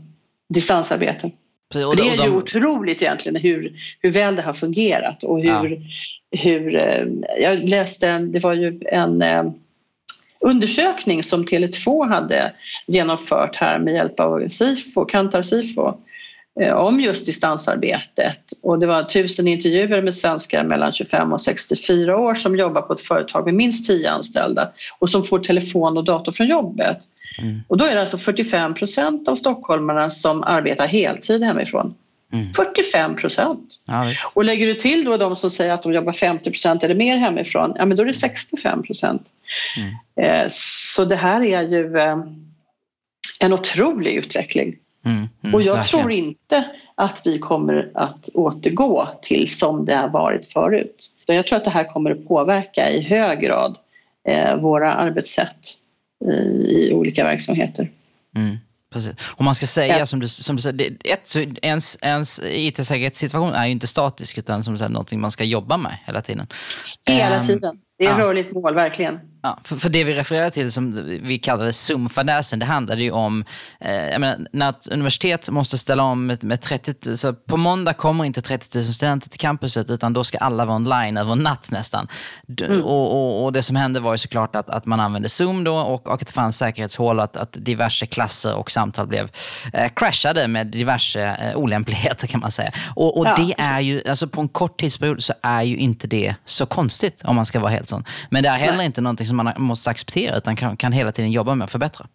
distansarbete. 0.54 1.30
Precis, 1.72 1.86
och 1.86 1.96
det 1.96 2.08
är 2.08 2.24
ju 2.24 2.36
otroligt 2.36 3.02
egentligen 3.02 3.42
hur, 3.42 3.72
hur 4.00 4.10
väl 4.10 4.36
det 4.36 4.42
har 4.42 4.54
fungerat 4.54 5.24
och 5.24 5.40
hur, 5.40 5.48
ja. 5.48 6.38
hur 6.38 6.72
jag 7.40 7.68
läste, 7.68 8.18
det 8.18 8.38
var 8.40 8.54
ju 8.54 8.80
en 8.86 9.22
undersökning 10.44 11.22
som 11.22 11.44
Tele2 11.44 12.08
hade 12.08 12.52
genomfört 12.86 13.56
här 13.56 13.78
med 13.78 13.94
hjälp 13.94 14.20
av 14.20 14.48
Sifo, 14.48 15.04
Kantar 15.04 15.42
Sifo 15.42 15.94
om 16.74 17.00
just 17.00 17.26
distansarbetet 17.26 18.52
och 18.62 18.78
det 18.78 18.86
var 18.86 19.02
tusen 19.02 19.48
intervjuer 19.48 20.02
med 20.02 20.14
svenskar 20.14 20.64
mellan 20.64 20.92
25 20.92 21.32
och 21.32 21.40
64 21.40 22.18
år 22.18 22.34
som 22.34 22.56
jobbar 22.56 22.82
på 22.82 22.92
ett 22.92 23.00
företag 23.00 23.44
med 23.44 23.54
minst 23.54 23.86
10 23.86 24.10
anställda 24.10 24.72
och 24.98 25.10
som 25.10 25.22
får 25.22 25.38
telefon 25.38 25.96
och 25.96 26.04
dator 26.04 26.32
från 26.32 26.46
jobbet. 26.46 26.98
Mm. 27.38 27.60
Och 27.68 27.76
då 27.76 27.84
är 27.84 27.94
det 27.94 28.00
alltså 28.00 28.18
45 28.18 28.74
procent 28.74 29.28
av 29.28 29.36
stockholmarna 29.36 30.10
som 30.10 30.42
arbetar 30.42 30.86
heltid 30.86 31.42
hemifrån. 31.42 31.94
Mm. 32.32 32.52
45 32.52 33.16
procent. 33.16 33.74
Ja, 33.84 34.06
och 34.34 34.44
lägger 34.44 34.66
du 34.66 34.74
till 34.74 35.04
då 35.04 35.16
de 35.16 35.36
som 35.36 35.50
säger 35.50 35.72
att 35.72 35.82
de 35.82 35.92
jobbar 35.92 36.12
50 36.12 36.50
procent 36.50 36.84
eller 36.84 36.94
mer 36.94 37.16
hemifrån, 37.16 37.72
ja 37.76 37.84
men 37.84 37.96
då 37.96 38.02
är 38.02 38.06
det 38.06 38.14
65 38.14 38.82
procent. 38.82 39.30
Mm. 39.76 40.42
Eh, 40.42 40.46
så 40.48 41.04
det 41.04 41.16
här 41.16 41.42
är 41.44 41.62
ju 41.62 41.98
eh, 41.98 42.16
en 43.40 43.52
otrolig 43.52 44.14
utveckling. 44.14 44.76
Mm, 45.04 45.28
mm, 45.42 45.54
och 45.54 45.62
jag 45.62 45.74
verkligen. 45.74 46.02
tror 46.02 46.12
inte 46.12 46.64
att 46.94 47.22
vi 47.24 47.38
kommer 47.38 47.90
att 47.94 48.28
återgå 48.34 49.08
till 49.22 49.54
som 49.54 49.84
det 49.84 49.94
har 49.94 50.08
varit 50.08 50.48
förut. 50.48 51.08
Jag 51.26 51.46
tror 51.46 51.56
att 51.56 51.64
det 51.64 51.70
här 51.70 51.84
kommer 51.84 52.10
att 52.10 52.28
påverka 52.28 52.90
i 52.90 53.02
hög 53.02 53.40
grad 53.40 53.78
eh, 54.28 54.56
våra 54.56 54.94
arbetssätt 54.94 55.68
i, 56.68 56.92
olika 56.92 57.24
verksamheter. 57.24 57.90
Mm, 58.36 58.56
precis. 58.92 59.14
Och 59.36 59.44
man 59.44 59.54
ska 59.54 59.66
säga 59.66 59.98
ja. 59.98 60.06
som 60.06 60.20
du, 60.20 60.28
som 60.28 60.56
du 60.56 60.62
säger, 60.62 60.96
ett, 61.04 61.26
så 61.26 61.38
ens, 61.62 61.98
ens 62.00 62.40
IT-säkerhetssituation 62.44 63.52
är 63.52 63.66
ju 63.66 63.72
inte 63.72 63.86
statisk 63.86 64.38
utan 64.38 64.62
som 64.62 64.78
sagt, 64.78 64.90
någonting 64.90 65.20
man 65.20 65.30
ska 65.30 65.44
jobba 65.44 65.76
med 65.76 65.98
hela 66.06 66.22
tiden. 66.22 66.46
Hela 67.08 67.36
um, 67.36 67.46
tiden. 67.46 67.78
Det 67.98 68.04
är 68.04 68.10
ja. 68.10 68.18
rörligt 68.18 68.52
mål, 68.52 68.74
verkligen. 68.74 69.31
Ja, 69.44 69.58
för, 69.64 69.76
för, 69.76 69.88
det 69.88 70.04
vi 70.04 70.14
refererar 70.14 70.50
till 70.50 70.72
som 70.72 71.04
vi 71.22 71.38
kallade 71.38 71.72
SUM-fadäsen, 71.72 72.58
det 72.58 72.66
handlade 72.66 73.02
ju 73.02 73.10
om, 73.10 73.44
eh, 73.80 74.18
menar, 74.18 74.46
när 74.52 74.70
ett 74.70 74.88
universitet 74.88 75.50
måste 75.50 75.78
ställa 75.78 76.02
om 76.02 76.26
med, 76.26 76.44
med 76.44 76.60
30, 76.60 77.16
så 77.16 77.32
på 77.32 77.56
måndag 77.56 77.94
kommer 77.94 78.24
inte 78.24 78.42
30 78.42 78.78
000 78.78 78.84
studenter 78.86 79.28
till 79.28 79.40
campuset 79.40 79.90
utan 79.90 80.12
då 80.12 80.24
ska 80.24 80.38
alla 80.38 80.64
vara 80.64 80.76
online 80.76 81.16
över 81.16 81.32
en 81.32 81.38
natt 81.38 81.70
nästan. 81.70 82.08
Mm. 82.60 82.82
Och, 82.82 83.12
och, 83.12 83.44
och, 83.44 83.52
det 83.52 83.62
som 83.62 83.76
hände 83.76 84.00
var 84.00 84.12
ju 84.12 84.18
såklart 84.18 84.56
att, 84.56 84.70
att 84.70 84.86
man 84.86 85.00
använde 85.00 85.28
Zoom 85.28 85.64
då 85.64 85.76
och, 85.76 86.06
och 86.06 86.14
att 86.14 86.26
det 86.26 86.32
fanns 86.32 86.56
säkerhetshål 86.56 87.18
och 87.18 87.24
att, 87.24 87.36
att 87.36 87.56
diverse 87.60 88.06
klasser 88.06 88.54
och 88.54 88.70
samtal 88.70 89.06
blev 89.06 89.30
eh, 89.72 89.88
crashade 89.96 90.48
med 90.48 90.66
diverse 90.66 91.22
eh, 91.22 91.56
olämpligheter 91.56 92.26
kan 92.26 92.40
man 92.40 92.50
säga. 92.50 92.72
Och, 92.94 93.18
och 93.18 93.26
ja, 93.26 93.34
det 93.36 93.54
är 93.58 93.80
ju, 93.80 94.08
alltså 94.08 94.28
på 94.28 94.40
en 94.40 94.48
kort 94.48 94.80
tidsperiod 94.80 95.22
så 95.22 95.32
är 95.42 95.62
ju 95.62 95.76
inte 95.76 96.06
det 96.06 96.34
så 96.44 96.66
konstigt 96.66 97.22
om 97.24 97.36
man 97.36 97.46
ska 97.46 97.60
vara 97.60 97.70
helt 97.70 97.88
sån. 97.88 98.04
Men 98.30 98.42
det 98.42 98.48
är 98.48 98.58
heller 98.58 98.84
inte 98.84 99.00
någonting 99.00 99.26
som 99.31 99.31
man 99.32 99.52
måste 99.56 99.90
acceptera 99.90 100.36
utan 100.36 100.56
kan, 100.56 100.76
kan 100.76 100.92
hela 100.92 101.12
tiden 101.12 101.32
jobba 101.32 101.54
med 101.54 101.64
att 101.64 101.70
förbättra. 101.70 102.06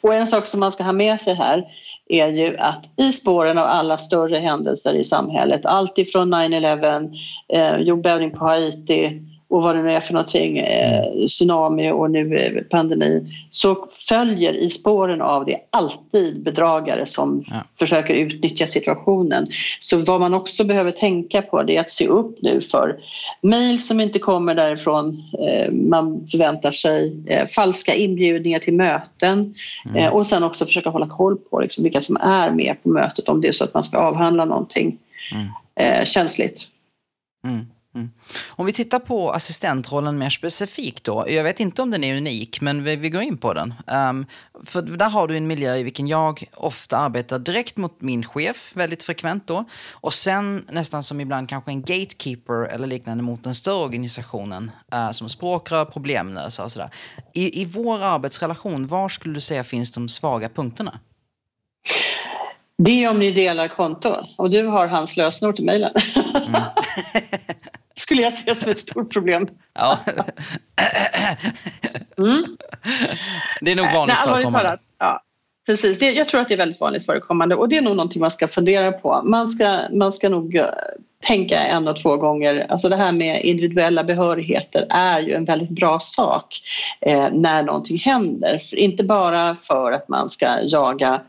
Och 0.00 0.14
en 0.14 0.26
sak 0.26 0.46
som 0.46 0.60
man 0.60 0.72
ska 0.72 0.84
ha 0.84 0.92
med 0.92 1.20
sig 1.20 1.34
här 1.34 1.64
är 2.08 2.28
ju 2.28 2.56
att 2.56 2.84
i 2.96 3.12
spåren 3.12 3.58
av 3.58 3.66
alla 3.66 3.98
större 3.98 4.38
händelser 4.38 4.94
i 4.94 5.04
samhället, 5.04 5.66
allt 5.66 5.98
ifrån 5.98 6.34
9-11, 6.34 7.10
eh, 7.52 7.76
jordbävning 7.76 8.30
på 8.30 8.44
Haiti, 8.44 9.20
och 9.52 9.62
vad 9.62 9.76
det 9.76 9.82
nu 9.82 9.92
är 9.92 10.00
för 10.00 10.12
någonting, 10.12 10.58
eh, 10.58 11.26
tsunami 11.26 11.90
och 11.90 12.10
nu 12.10 12.38
eh, 12.38 12.62
pandemi, 12.62 13.26
så 13.50 13.86
följer 14.08 14.52
i 14.52 14.70
spåren 14.70 15.22
av 15.22 15.44
det 15.44 15.58
alltid 15.70 16.42
bedragare 16.42 17.06
som 17.06 17.42
ja. 17.52 17.62
försöker 17.78 18.14
utnyttja 18.14 18.66
situationen. 18.66 19.48
Så 19.80 19.96
vad 19.96 20.20
man 20.20 20.34
också 20.34 20.64
behöver 20.64 20.90
tänka 20.90 21.42
på 21.42 21.62
det 21.62 21.76
är 21.76 21.80
att 21.80 21.90
se 21.90 22.06
upp 22.06 22.38
nu 22.42 22.60
för 22.60 22.96
mejl 23.42 23.80
som 23.80 24.00
inte 24.00 24.18
kommer 24.18 24.54
därifrån 24.54 25.22
eh, 25.48 25.72
man 25.72 26.26
förväntar 26.26 26.70
sig, 26.70 27.22
eh, 27.26 27.46
falska 27.46 27.94
inbjudningar 27.94 28.58
till 28.58 28.74
möten 28.74 29.54
mm. 29.84 29.96
Eh, 29.96 30.12
och 30.12 30.26
sen 30.26 30.42
också 30.42 30.64
försöka 30.64 30.90
hålla 30.90 31.08
koll 31.08 31.36
på 31.36 31.60
liksom, 31.60 31.84
vilka 31.84 32.00
som 32.00 32.16
är 32.16 32.50
med 32.50 32.82
på 32.82 32.88
mötet 32.88 33.28
om 33.28 33.40
det 33.40 33.48
är 33.48 33.52
så 33.52 33.64
att 33.64 33.74
man 33.74 33.82
ska 33.82 33.98
avhandla 33.98 34.44
någonting 34.44 34.98
mm. 35.32 35.46
Eh, 35.76 36.04
känsligt. 36.04 36.68
Mm. 37.44 37.66
Mm. 37.94 38.10
Om 38.48 38.66
vi 38.66 38.72
tittar 38.72 38.98
på 38.98 39.30
assistentrollen 39.30 40.18
mer 40.18 40.30
specifikt 40.30 41.04
då. 41.04 41.24
Jag 41.28 41.44
vet 41.44 41.60
inte 41.60 41.82
om 41.82 41.90
den 41.90 42.04
är 42.04 42.16
unik, 42.16 42.60
men 42.60 42.84
vi, 42.84 42.96
vi 42.96 43.10
går 43.10 43.22
in 43.22 43.38
på 43.38 43.54
den. 43.54 43.74
Um, 43.86 44.26
för 44.64 44.82
där 44.82 45.10
har 45.10 45.28
du 45.28 45.36
en 45.36 45.46
miljö 45.46 45.76
i 45.76 45.82
vilken 45.82 46.08
jag 46.08 46.44
ofta 46.54 46.98
arbetar 46.98 47.38
direkt 47.38 47.76
mot 47.76 48.00
min 48.00 48.24
chef, 48.24 48.72
väldigt 48.74 49.02
frekvent 49.02 49.46
då. 49.46 49.64
Och 49.92 50.14
sen 50.14 50.64
nästan 50.70 51.02
som 51.04 51.20
ibland 51.20 51.48
kanske 51.48 51.70
en 51.70 51.82
gatekeeper 51.82 52.64
eller 52.64 52.86
liknande 52.86 53.22
mot 53.22 53.44
den 53.44 53.54
större 53.54 53.84
organisationen. 53.84 54.70
Uh, 54.94 55.10
som 55.10 55.28
språkrör, 55.28 55.84
problemlösare 55.84 56.64
och 56.64 56.72
sådär. 56.72 56.90
I, 57.34 57.62
I 57.62 57.64
vår 57.64 58.02
arbetsrelation, 58.02 58.86
var 58.86 59.08
skulle 59.08 59.34
du 59.34 59.40
säga 59.40 59.64
finns 59.64 59.92
de 59.92 60.08
svaga 60.08 60.48
punkterna? 60.48 61.00
Det 62.78 63.04
är 63.04 63.10
om 63.10 63.18
ni 63.18 63.30
delar 63.30 63.68
konto 63.68 64.16
och 64.38 64.50
du 64.50 64.66
har 64.66 64.88
hans 64.88 65.16
lösenord 65.16 65.56
till 65.56 65.64
mejlen. 65.64 65.92
Mm. 66.34 66.52
skulle 67.94 68.22
jag 68.22 68.32
se 68.32 68.54
som 68.54 68.70
ett 68.70 68.78
stort 68.78 69.12
problem. 69.12 69.48
Ja. 69.74 69.98
Mm. 72.18 72.56
Det 73.60 73.72
är 73.72 73.76
nog 73.76 73.92
vanligt 73.92 74.16
Nej, 74.26 74.34
förekommande. 74.34 74.78
ja, 74.98 75.22
precis. 75.66 75.98
Det, 75.98 76.10
jag 76.12 76.28
tror 76.28 76.40
att 76.40 76.48
det 76.48 76.54
är 76.54 76.58
väldigt 76.58 76.80
vanligt 76.80 77.06
förekommande 77.06 77.54
och 77.54 77.68
det 77.68 77.76
är 77.76 77.82
nog 77.82 77.96
någonting 77.96 78.20
man 78.20 78.30
ska 78.30 78.48
fundera 78.48 78.92
på. 78.92 79.22
Man 79.24 79.46
ska, 79.46 79.78
man 79.92 80.12
ska 80.12 80.28
nog 80.28 80.56
eh, 80.56 80.66
tänka 81.22 81.58
en 81.58 81.88
och 81.88 81.96
två 82.02 82.16
gånger. 82.16 82.66
Alltså 82.68 82.88
det 82.88 82.96
här 82.96 83.12
med 83.12 83.44
individuella 83.44 84.04
behörigheter 84.04 84.86
är 84.90 85.20
ju 85.20 85.34
en 85.34 85.44
väldigt 85.44 85.70
bra 85.70 86.00
sak 86.00 86.60
eh, 87.00 87.28
när 87.32 87.62
någonting 87.62 87.98
händer. 87.98 88.58
För 88.58 88.76
inte 88.76 89.04
bara 89.04 89.56
för 89.56 89.92
att 89.92 90.08
man 90.08 90.30
ska 90.30 90.60
jaga 90.62 91.20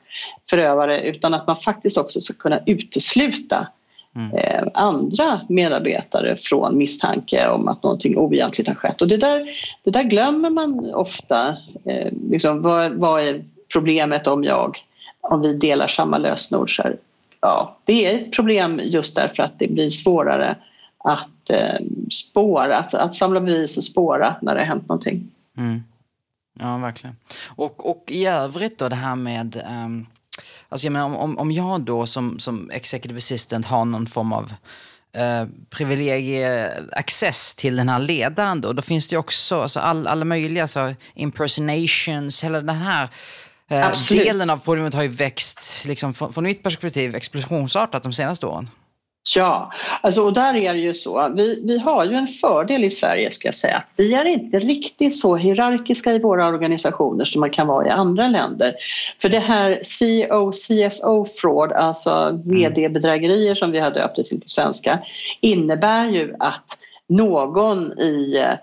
förövare 0.50 1.02
utan 1.02 1.34
att 1.34 1.48
man 1.48 1.56
faktiskt 1.56 1.98
också 1.98 2.22
ska 2.22 2.34
kunna 2.34 2.60
utesluta 2.66 3.68
Mm. 4.16 4.32
Eh, 4.38 4.68
andra 4.74 5.42
medarbetare 5.50 6.36
från 6.38 6.78
misstanke 6.78 7.48
om 7.48 7.68
att 7.68 7.84
någonting 7.84 8.18
oegentligt 8.18 8.68
har 8.68 8.76
skett. 8.76 9.02
Och 9.02 9.08
det 9.08 9.18
där, 9.18 9.50
det 9.84 9.92
där 9.92 10.04
glömmer 10.04 10.50
man 10.50 10.94
ofta. 10.94 11.48
Eh, 11.86 12.12
liksom, 12.30 12.62
vad, 12.62 12.94
vad, 12.94 13.22
är 13.22 13.44
problemet 13.74 14.28
om 14.28 14.44
jag, 14.44 14.78
om 15.22 15.42
vi 15.42 15.58
delar 15.58 15.88
samma 15.88 16.18
lösenord? 16.18 16.70
Ja, 17.42 17.78
det 17.84 18.06
är 18.06 18.16
ett 18.16 18.32
problem 18.32 18.82
just 18.84 19.16
därför 19.16 19.44
att 19.44 19.60
det 19.60 19.68
blir 19.68 19.90
svårare 19.90 20.56
att 20.98 21.50
eh, 21.50 21.86
spåra, 22.12 22.78
att, 22.78 22.94
att 22.94 23.16
samla 23.16 23.42
bevis 23.42 23.78
och 23.78 23.84
spåra 23.84 24.36
när 24.42 24.56
det 24.56 24.62
har 24.62 24.68
hänt 24.68 24.88
någonting. 24.88 25.32
Mm. 25.58 25.84
Ja, 26.60 26.78
verkligen. 26.78 27.16
Och, 27.56 27.90
och 27.90 28.04
i 28.08 28.26
övrigt 28.26 28.78
då 28.80 28.90
det 28.90 28.96
här 28.96 29.16
med 29.16 29.64
um 29.86 30.06
Alltså 30.70 30.88
jag 30.88 30.94
menar, 30.94 31.18
om, 31.18 31.38
om 31.38 31.52
jag 31.52 31.82
då 31.82 32.06
som, 32.06 32.40
som 32.40 32.72
executive 32.72 33.18
assistant 33.18 33.66
har 33.66 33.86
någon 33.86 34.08
form 34.08 34.34
av 34.34 34.54
eh, 35.16 35.46
privilegie-access 35.70 37.56
till 37.56 37.76
den 37.76 37.90
här 37.90 38.00
ledaren 38.00 38.62
då, 38.62 38.74
då 38.74 38.82
finns 38.82 39.08
det 39.08 39.18
också 39.18 39.62
alltså 39.62 39.80
all, 39.80 40.08
alla 40.08 40.26
möjliga 40.26 40.68
så 40.68 40.94
impersonations, 41.14 42.44
hela 42.44 42.62
den 42.62 42.76
här 42.76 43.10
eh, 43.70 43.92
delen 44.10 44.50
av 44.50 44.58
problemet 44.58 44.94
har 44.94 45.04
ju 45.04 45.10
växt, 45.10 45.86
liksom, 45.86 46.14
från, 46.14 46.34
från 46.34 46.44
mitt 46.44 46.64
perspektiv, 46.64 47.16
explosionsartat 47.16 48.04
de 48.04 48.14
senaste 48.14 48.46
åren. 48.46 48.70
Ja, 49.36 49.72
alltså, 50.02 50.22
och 50.22 50.34
där 50.34 50.56
är 50.56 50.74
det 50.74 50.80
ju 50.80 50.94
så. 50.94 51.34
Vi, 51.36 51.64
vi 51.66 51.78
har 51.80 52.06
ju 52.06 52.16
en 52.16 52.28
fördel 52.28 52.84
i 52.84 52.90
Sverige 52.90 53.32
ska 53.32 53.48
jag 53.48 53.56
säga. 53.56 53.84
Vi 53.98 54.14
är 54.14 54.26
inte 54.26 54.60
riktigt 54.60 55.20
så 55.20 55.36
hierarkiska 55.36 56.12
i 56.14 56.20
våra 56.20 56.48
organisationer 56.48 57.26
som 57.26 57.40
man 57.40 57.50
kan 57.50 57.68
vara 57.68 57.88
i 57.88 57.90
andra 57.90 58.28
länder. 58.28 58.76
För 59.22 59.30
det 59.30 59.40
här 59.40 59.82
CO, 60.00 60.52
CFO 60.52 61.26
fraud, 61.26 61.72
alltså 61.72 62.42
vd-bedrägerier 62.46 63.56
som 63.56 63.72
vi 63.72 63.80
har 63.80 63.92
döpt 63.92 64.16
det 64.16 64.24
till 64.24 64.42
på 64.42 64.50
svenska, 64.50 65.00
innebär 65.42 66.08
ju 66.08 66.36
att 66.40 66.66
någon 67.10 68.00
i 68.00 68.38
eh, 68.38 68.54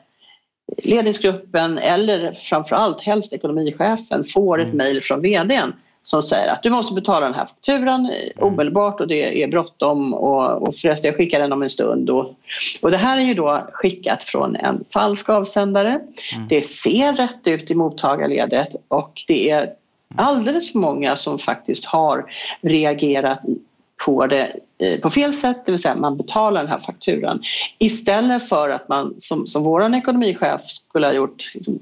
ledningsgruppen 0.91 1.79
eller 1.79 2.33
framförallt 2.33 3.01
helst 3.01 3.33
ekonomichefen 3.33 4.25
får 4.25 4.61
ett 4.61 4.65
mm. 4.65 4.77
mejl 4.77 5.01
från 5.01 5.21
vdn 5.23 5.73
som 6.11 6.23
säger 6.23 6.53
att 6.53 6.63
du 6.63 6.71
måste 6.71 6.95
betala 6.95 7.27
den 7.27 7.35
här 7.35 7.47
fakturan 7.47 8.07
mm. 8.07 8.31
omedelbart 8.39 9.01
och 9.01 9.09
det 9.09 9.43
är 9.43 9.49
bråttom 9.49 10.15
och, 10.15 10.69
och 10.69 10.75
förresten 10.75 11.09
jag 11.09 11.17
skickar 11.17 11.41
den 11.41 11.53
om 11.53 11.63
en 11.63 11.71
stund. 11.71 12.11
Och, 12.11 12.35
och 12.81 12.91
det 12.91 12.97
här 12.97 13.17
är 13.17 13.23
ju 13.23 13.35
då 13.35 13.69
skickat 13.73 14.25
från 14.25 14.57
en 14.57 14.85
falsk 14.93 15.29
avsändare. 15.29 15.89
Mm. 15.89 16.49
Det 16.49 16.63
ser 16.63 17.13
rätt 17.13 17.47
ut 17.47 17.71
i 17.71 17.75
mottagarledet 17.75 18.69
och 18.89 19.13
det 19.29 19.51
är 19.51 19.71
alldeles 20.17 20.73
för 20.73 20.79
många 20.79 21.17
som 21.17 21.39
faktiskt 21.39 21.85
har 21.85 22.25
reagerat 22.61 23.41
på 24.07 24.27
det 24.27 24.57
eh, 24.79 25.01
på 25.01 25.11
fel 25.11 25.35
sätt, 25.35 25.67
det 25.67 25.73
vill 25.73 25.79
säga 25.79 25.97
man 25.97 26.17
betalar 26.17 26.61
den 26.61 26.71
här 26.71 26.79
fakturan 26.79 27.43
istället 27.79 28.49
för 28.49 28.71
att 28.71 28.89
man 28.89 29.15
som, 29.19 29.47
som 29.47 29.65
vår 29.65 29.95
ekonomichef 29.95 30.63
skulle 30.63 31.07
ha 31.07 31.15
gjort 31.15 31.51
liksom, 31.55 31.79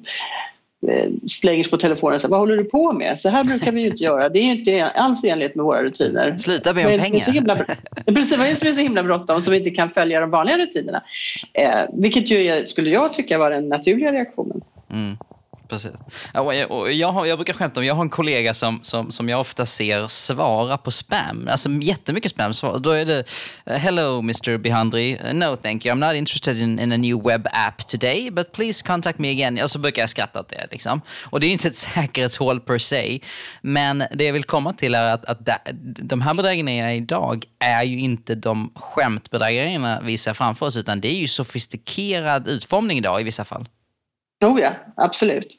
slänger 1.29 1.63
sig 1.63 1.71
på 1.71 1.77
telefonen 1.77 2.21
säger 2.21 2.31
vad 2.31 2.41
håller 2.41 2.57
du 2.57 2.65
på 2.65 2.93
med? 2.93 3.21
Så 3.21 3.29
här 3.29 3.45
brukar 3.45 3.73
vi 3.73 3.81
ju 3.81 3.87
inte 3.87 4.05
göra. 4.05 4.29
Det 4.29 4.39
är 4.39 4.43
inte 4.43 4.87
alls 4.87 5.25
enligt 5.25 5.55
med 5.55 5.65
våra 5.65 5.83
rutiner. 5.83 6.37
Sluta 6.37 6.75
be 6.75 6.95
om 6.95 7.01
pengar. 7.01 7.33
Himla, 7.33 7.57
precis, 8.07 8.39
vad 8.39 8.47
är 8.47 8.51
det 8.51 8.57
som 8.57 8.69
är 8.69 8.73
så 8.73 8.81
himla 8.81 9.03
bråttom 9.03 9.41
som 9.41 9.51
vi 9.51 9.59
inte 9.59 9.71
kan 9.71 9.91
följa 9.91 10.21
de 10.21 10.31
vanliga 10.31 10.59
rutinerna? 10.59 11.03
Eh, 11.53 11.81
vilket 11.93 12.31
ju 12.31 12.45
är, 12.45 12.65
skulle 12.65 12.91
jag 12.91 13.13
tycka 13.13 13.39
var 13.39 13.51
den 13.51 13.69
naturliga 13.69 14.13
reaktionen. 14.13 14.61
Mm 14.91 15.17
precis. 15.69 15.93
Och 16.35 16.55
jag, 16.55 16.93
jag, 16.93 17.13
har, 17.13 17.27
jag 17.27 17.39
brukar 17.39 17.53
skämta 17.53 17.81
om, 17.81 17.87
jag 17.87 17.95
har 17.95 18.03
en 18.03 18.11
kollega 18.11 18.55
som, 18.55 18.81
som, 18.83 19.13
som 19.13 19.29
jag 19.29 19.41
ofta 19.41 19.67
ser 19.67 20.07
svara 20.07 20.79
på 20.79 20.91
spam. 20.91 21.49
Alltså 21.51 21.71
jättemycket 21.71 22.31
spam. 22.31 22.53
Då 22.81 22.91
är 22.91 23.05
det 23.05 23.25
eh, 23.67 23.77
“Hello 23.77 24.19
Mr 24.19 24.59
Behandri, 24.59 25.19
no 25.33 25.57
thank 25.57 25.87
you, 25.87 25.95
I'm 25.95 26.09
not 26.09 26.17
interested 26.17 26.61
in, 26.61 26.79
in 26.79 26.93
a 26.93 26.97
new 26.97 27.23
web 27.23 27.47
app 27.53 27.87
today, 27.87 28.31
but 28.31 28.53
please 28.53 28.87
contact 28.87 29.19
me 29.19 29.31
again”. 29.31 29.63
Och 29.63 29.71
så 29.71 29.79
brukar 29.79 30.03
jag 30.03 30.11
skratta 30.11 30.41
åt 30.41 30.49
det. 30.49 30.67
Liksom. 30.71 31.01
Och 31.25 31.41
det 31.41 31.47
är 31.47 31.53
inte 31.53 31.69
ett 31.69 31.77
säkerhetshål 31.95 32.61
per 32.61 32.79
se. 32.79 33.21
Men 33.61 34.05
det 34.13 34.25
jag 34.25 34.33
vill 34.33 34.45
komma 34.45 34.73
till 34.73 34.95
är 34.95 35.15
att, 35.15 35.25
att 35.25 35.49
de 36.03 36.21
här 36.21 36.35
bedrägerierna 36.35 36.95
idag 36.95 37.45
är 37.59 37.83
ju 37.83 38.01
inte 38.01 38.35
de 38.35 38.73
skämtbedrägerierna 38.75 40.01
vi 40.03 40.19
ser 40.19 40.35
framför 40.35 40.67
oss, 40.67 40.77
utan 40.77 41.01
det 41.01 41.15
är 41.15 41.19
ju 41.19 41.29
sofistikerad 41.29 42.49
utformning 42.49 42.99
idag 42.99 43.21
i 43.21 43.25
vissa 43.25 43.45
fall. 43.45 43.69
Oh 44.45 44.61
ja, 44.61 44.71
absolut. 44.95 45.59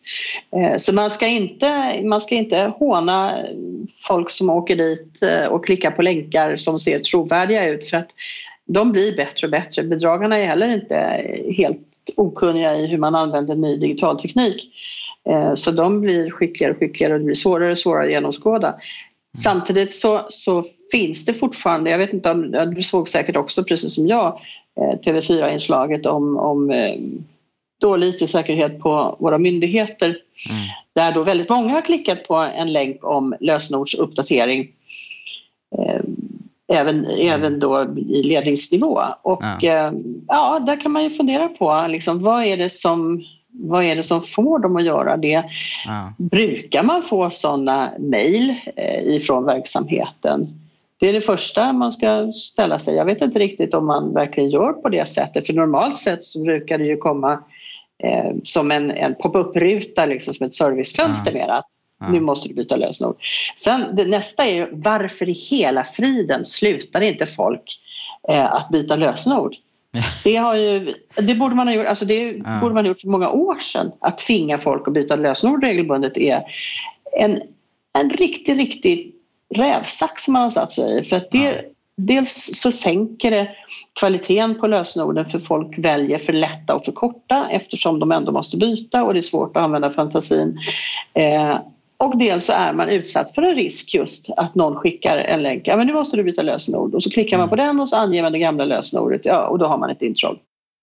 Eh, 0.55 0.77
så 0.77 0.93
man 0.93 1.09
ska, 1.09 1.27
inte, 1.27 2.01
man 2.03 2.21
ska 2.21 2.35
inte 2.35 2.73
håna 2.79 3.45
folk 4.07 4.31
som 4.31 4.49
åker 4.49 4.75
dit 4.75 5.23
eh, 5.23 5.45
och 5.45 5.65
klickar 5.65 5.91
på 5.91 6.01
länkar 6.01 6.57
som 6.57 6.79
ser 6.79 6.99
trovärdiga 6.99 7.69
ut 7.69 7.89
för 7.89 7.97
att 7.97 8.09
de 8.65 8.91
blir 8.91 9.17
bättre 9.17 9.47
och 9.47 9.51
bättre. 9.51 9.83
Bedragarna 9.83 10.37
är 10.37 10.43
heller 10.43 10.69
inte 10.69 10.95
helt 11.57 12.13
okunniga 12.17 12.75
i 12.75 12.87
hur 12.87 12.97
man 12.97 13.15
använder 13.15 13.55
ny 13.55 13.77
digital 13.77 14.19
teknik. 14.19 14.73
Eh, 15.29 15.53
så 15.55 15.71
de 15.71 16.01
blir 16.01 16.31
skickligare 16.31 16.73
och 16.73 16.79
skickligare 16.79 17.13
och 17.13 17.19
det 17.19 17.25
blir 17.25 17.35
svårare 17.35 17.71
och 17.71 17.77
svårare 17.77 18.03
att 18.03 18.11
genomskåda. 18.11 18.75
Samtidigt 19.37 19.93
så, 19.93 20.25
så 20.29 20.63
finns 20.91 21.25
det 21.25 21.33
fortfarande, 21.33 21.89
jag 21.89 21.97
vet 21.97 22.13
inte 22.13 22.31
om, 22.31 22.51
du 22.75 22.83
såg 22.83 23.07
säkert 23.07 23.35
också 23.35 23.63
precis 23.63 23.95
som 23.95 24.07
jag 24.07 24.41
TV4-inslaget 25.05 26.05
om, 26.05 26.37
om 26.37 26.71
dålig 27.79 28.07
IT-säkerhet 28.07 28.79
på 28.79 29.17
våra 29.19 29.37
myndigheter 29.37 30.05
mm. 30.07 30.19
där 30.93 31.11
då 31.11 31.23
väldigt 31.23 31.49
många 31.49 31.73
har 31.73 31.81
klickat 31.81 32.23
på 32.23 32.35
en 32.35 32.73
länk 32.73 33.03
om 33.03 33.35
lösenordsuppdatering 33.39 34.71
eh, 35.77 36.01
även, 36.69 37.05
mm. 37.05 37.27
även 37.33 37.59
då 37.59 37.95
i 37.97 38.23
ledningsnivå. 38.23 39.03
Och 39.21 39.43
ja. 39.61 39.87
Eh, 39.87 39.91
ja. 40.27 40.59
där 40.59 40.81
kan 40.81 40.91
man 40.91 41.03
ju 41.03 41.09
fundera 41.09 41.47
på 41.47 41.85
liksom, 41.89 42.19
vad, 42.19 42.43
är 42.43 42.57
det 42.57 42.69
som, 42.69 43.23
vad 43.51 43.83
är 43.83 43.95
det 43.95 44.03
som 44.03 44.21
får 44.21 44.59
dem 44.59 44.75
att 44.75 44.85
göra 44.85 45.17
det? 45.17 45.43
Ja. 45.85 46.13
Brukar 46.17 46.83
man 46.83 47.01
få 47.01 47.29
sådana 47.29 47.91
mejl 47.99 48.55
eh, 48.75 49.15
ifrån 49.15 49.45
verksamheten? 49.45 50.47
Det 50.99 51.09
är 51.09 51.13
det 51.13 51.21
första 51.21 51.73
man 51.73 51.91
ska 51.91 52.33
ställa 52.35 52.79
sig. 52.79 52.95
Jag 52.95 53.05
vet 53.05 53.21
inte 53.21 53.39
riktigt 53.39 53.73
om 53.73 53.85
man 53.85 54.13
verkligen 54.13 54.49
gör 54.49 54.73
på 54.73 54.89
det 54.89 55.07
sättet 55.07 55.47
för 55.47 55.53
normalt 55.53 55.97
sett 55.97 56.23
så 56.23 56.43
brukar 56.43 56.77
det 56.77 56.85
ju 56.85 56.97
komma 56.97 57.43
eh, 58.03 58.31
som 58.43 58.71
en, 58.71 58.91
en 58.91 59.15
pop-up-ruta, 59.15 60.05
liksom 60.05 60.33
som 60.33 60.45
ett 60.45 60.53
servicefönster 60.53 61.31
ja. 61.31 61.37
mera. 61.39 61.63
Ja. 61.99 62.09
Nu 62.11 62.19
måste 62.19 62.47
du 62.47 62.53
byta 62.53 62.75
lösenord. 62.75 63.15
Sen, 63.55 63.95
det, 63.95 64.05
nästa 64.05 64.45
är 64.45 64.69
varför 64.71 65.29
i 65.29 65.33
hela 65.33 65.83
friden 65.83 66.45
slutar 66.45 67.01
inte 67.01 67.25
folk 67.25 67.79
eh, 68.29 68.53
att 68.53 68.69
byta 68.69 68.95
lösenord? 68.95 69.55
Det, 70.23 70.35
har 70.35 70.55
ju, 70.55 70.93
det 71.21 71.35
borde 71.35 71.55
man 71.55 71.67
ha 71.67 71.73
gjort, 71.73 71.85
alltså 71.85 72.05
det 72.05 72.31
ja. 72.31 72.59
borde 72.61 72.73
man 72.73 72.85
ha 72.85 72.87
gjort 72.87 73.01
för 73.01 73.07
många 73.07 73.29
år 73.29 73.59
sedan. 73.59 73.91
Att 73.99 74.17
tvinga 74.17 74.57
folk 74.57 74.87
att 74.87 74.93
byta 74.93 75.15
lösenord 75.15 75.63
regelbundet 75.63 76.17
är 76.17 76.43
en, 77.19 77.41
en 77.99 78.09
riktig, 78.09 78.59
riktig 78.59 79.15
rävsax 79.55 80.23
som 80.23 80.33
man 80.33 80.43
har 80.43 80.49
satt 80.49 80.71
sig 80.71 80.99
i. 80.99 81.03
För 81.03 81.15
att 81.15 81.31
det. 81.31 81.65
Dels 82.07 82.49
så 82.53 82.71
sänker 82.71 83.31
det 83.31 83.49
kvaliteten 83.99 84.59
på 84.59 84.67
lösenorden 84.67 85.25
för 85.25 85.39
folk 85.39 85.77
väljer 85.77 86.17
för 86.17 86.33
lätta 86.33 86.75
och 86.75 86.85
för 86.85 86.91
korta 86.91 87.49
eftersom 87.51 87.99
de 87.99 88.11
ändå 88.11 88.31
måste 88.31 88.57
byta 88.57 89.03
och 89.03 89.13
det 89.13 89.19
är 89.19 89.21
svårt 89.21 89.57
att 89.57 89.63
använda 89.63 89.89
fantasin. 89.89 90.55
Eh, 91.13 91.57
och 91.97 92.17
dels 92.17 92.45
så 92.45 92.53
är 92.53 92.73
man 92.73 92.89
utsatt 92.89 93.35
för 93.35 93.41
en 93.41 93.55
risk 93.55 93.93
just 93.93 94.29
att 94.37 94.55
någon 94.55 94.75
skickar 94.75 95.17
en 95.17 95.43
länk. 95.43 95.67
Ja, 95.67 95.77
men 95.77 95.87
nu 95.87 95.93
måste 95.93 96.17
du 96.17 96.23
byta 96.23 96.41
lösenord. 96.41 96.95
Och 96.95 97.03
så 97.03 97.09
klickar 97.09 97.37
man 97.37 97.49
på 97.49 97.55
mm. 97.55 97.67
den 97.67 97.79
och 97.79 97.89
så 97.89 97.95
anger 97.95 98.23
man 98.23 98.31
det 98.31 98.39
gamla 98.39 98.65
lösenordet. 98.65 99.25
Ja, 99.25 99.47
och 99.47 99.59
då 99.59 99.65
har 99.65 99.77
man 99.77 99.89
ett 99.89 100.01
intrång. 100.01 100.37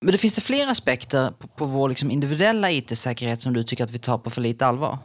Men 0.04 0.12
det 0.12 0.18
finns 0.18 0.34
det 0.34 0.40
fler 0.40 0.66
aspekter 0.66 1.30
på, 1.38 1.48
på 1.48 1.64
vår 1.64 1.88
liksom 1.88 2.10
individuella 2.10 2.70
IT-säkerhet 2.70 3.40
som 3.40 3.52
du 3.52 3.64
tycker 3.64 3.84
att 3.84 3.90
vi 3.90 3.98
tar 3.98 4.18
på 4.18 4.30
för 4.30 4.40
lite 4.40 4.66
allvar? 4.66 4.98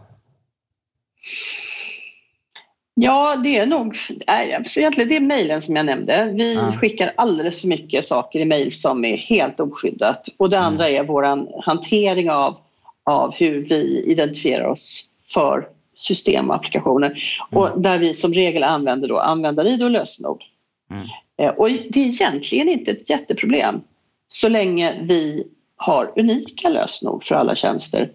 Ja, 2.94 3.36
det 3.36 3.58
är 3.58 3.66
nog 3.66 3.96
egentligen 4.28 5.10
det 5.10 5.16
är 5.16 5.20
mejlen 5.20 5.62
som 5.62 5.76
jag 5.76 5.86
nämnde. 5.86 6.34
Vi 6.38 6.56
ja. 6.56 6.72
skickar 6.72 7.14
alldeles 7.18 7.62
för 7.62 7.68
mycket 7.68 8.06
saker 8.06 8.40
i 8.40 8.46
mejl 8.46 8.72
som 8.72 9.06
är 9.06 9.18
helt 9.18 9.60
oskyddat. 9.60 10.28
Och 10.38 10.50
det 10.50 10.60
andra 10.60 10.88
mm. 10.88 11.02
är 11.02 11.08
vår 11.08 11.24
hantering 11.66 12.32
av, 12.32 12.58
av 13.04 13.34
hur 13.34 13.62
vi 13.62 14.04
identifierar 14.08 14.68
oss 14.68 15.04
för 15.34 15.68
system 15.96 16.50
och 16.50 16.56
applikationer. 16.56 17.08
Mm. 17.08 17.64
Och 17.64 17.82
där 17.82 17.98
vi 17.98 18.14
som 18.14 18.34
regel 18.34 18.64
använder 18.64 19.08
då 19.08 19.20
användar-id 19.20 19.84
och 19.84 19.92
lösenord. 19.92 20.44
Mm. 20.92 21.08
Eh, 21.42 21.50
och 21.50 21.70
det 21.70 22.00
är 22.00 22.06
egentligen 22.06 22.70
inte 22.70 22.92
ett 22.92 23.10
jätteproblem 23.10 23.82
så 24.28 24.50
länge 24.50 24.94
vi 25.02 25.48
har 25.76 26.14
unika 26.16 26.70
lösenord 26.70 27.24
för 27.24 27.36
alla 27.36 27.56
tjänster. 27.56 28.12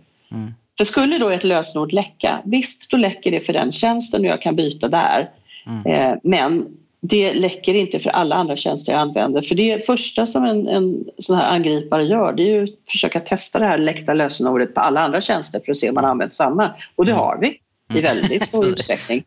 Mm. 0.76 0.86
För 0.86 0.92
skulle 0.92 1.18
då 1.18 1.28
ett 1.28 1.44
lösenord 1.44 1.92
läcka, 1.92 2.42
visst 2.44 2.90
då 2.90 2.96
läcker 2.96 3.30
det 3.30 3.40
för 3.40 3.52
den 3.52 3.72
tjänsten 3.72 4.20
och 4.20 4.26
jag 4.26 4.42
kan 4.42 4.56
byta 4.56 4.88
där. 4.88 5.30
Mm. 5.66 5.86
Eh, 5.86 6.18
men 6.22 6.66
det 7.00 7.34
läcker 7.34 7.74
inte 7.74 7.98
för 7.98 8.10
alla 8.10 8.36
andra 8.36 8.56
tjänster 8.56 8.92
jag 8.92 9.00
använder. 9.00 9.42
För 9.42 9.54
det 9.54 9.86
första 9.86 10.26
som 10.26 10.44
en, 10.44 10.68
en 10.68 11.04
sån 11.18 11.36
här 11.36 11.54
angripare 11.54 12.04
gör 12.04 12.32
det 12.32 12.42
är 12.42 12.46
ju 12.46 12.64
att 12.64 12.90
försöka 12.90 13.20
testa 13.20 13.58
det 13.58 13.66
här 13.66 13.78
läckta 13.78 14.14
lösenordet 14.14 14.74
på 14.74 14.80
alla 14.80 15.00
andra 15.00 15.20
tjänster 15.20 15.60
för 15.64 15.72
att 15.72 15.76
se 15.76 15.88
om 15.88 15.94
man 15.94 16.04
använt 16.04 16.34
samma. 16.34 16.74
Och 16.96 17.06
det 17.06 17.12
mm. 17.12 17.24
har 17.24 17.38
vi 17.40 17.60
i 17.98 18.00
väldigt 18.00 18.42
stor 18.42 18.64
utsträckning. 18.64 19.24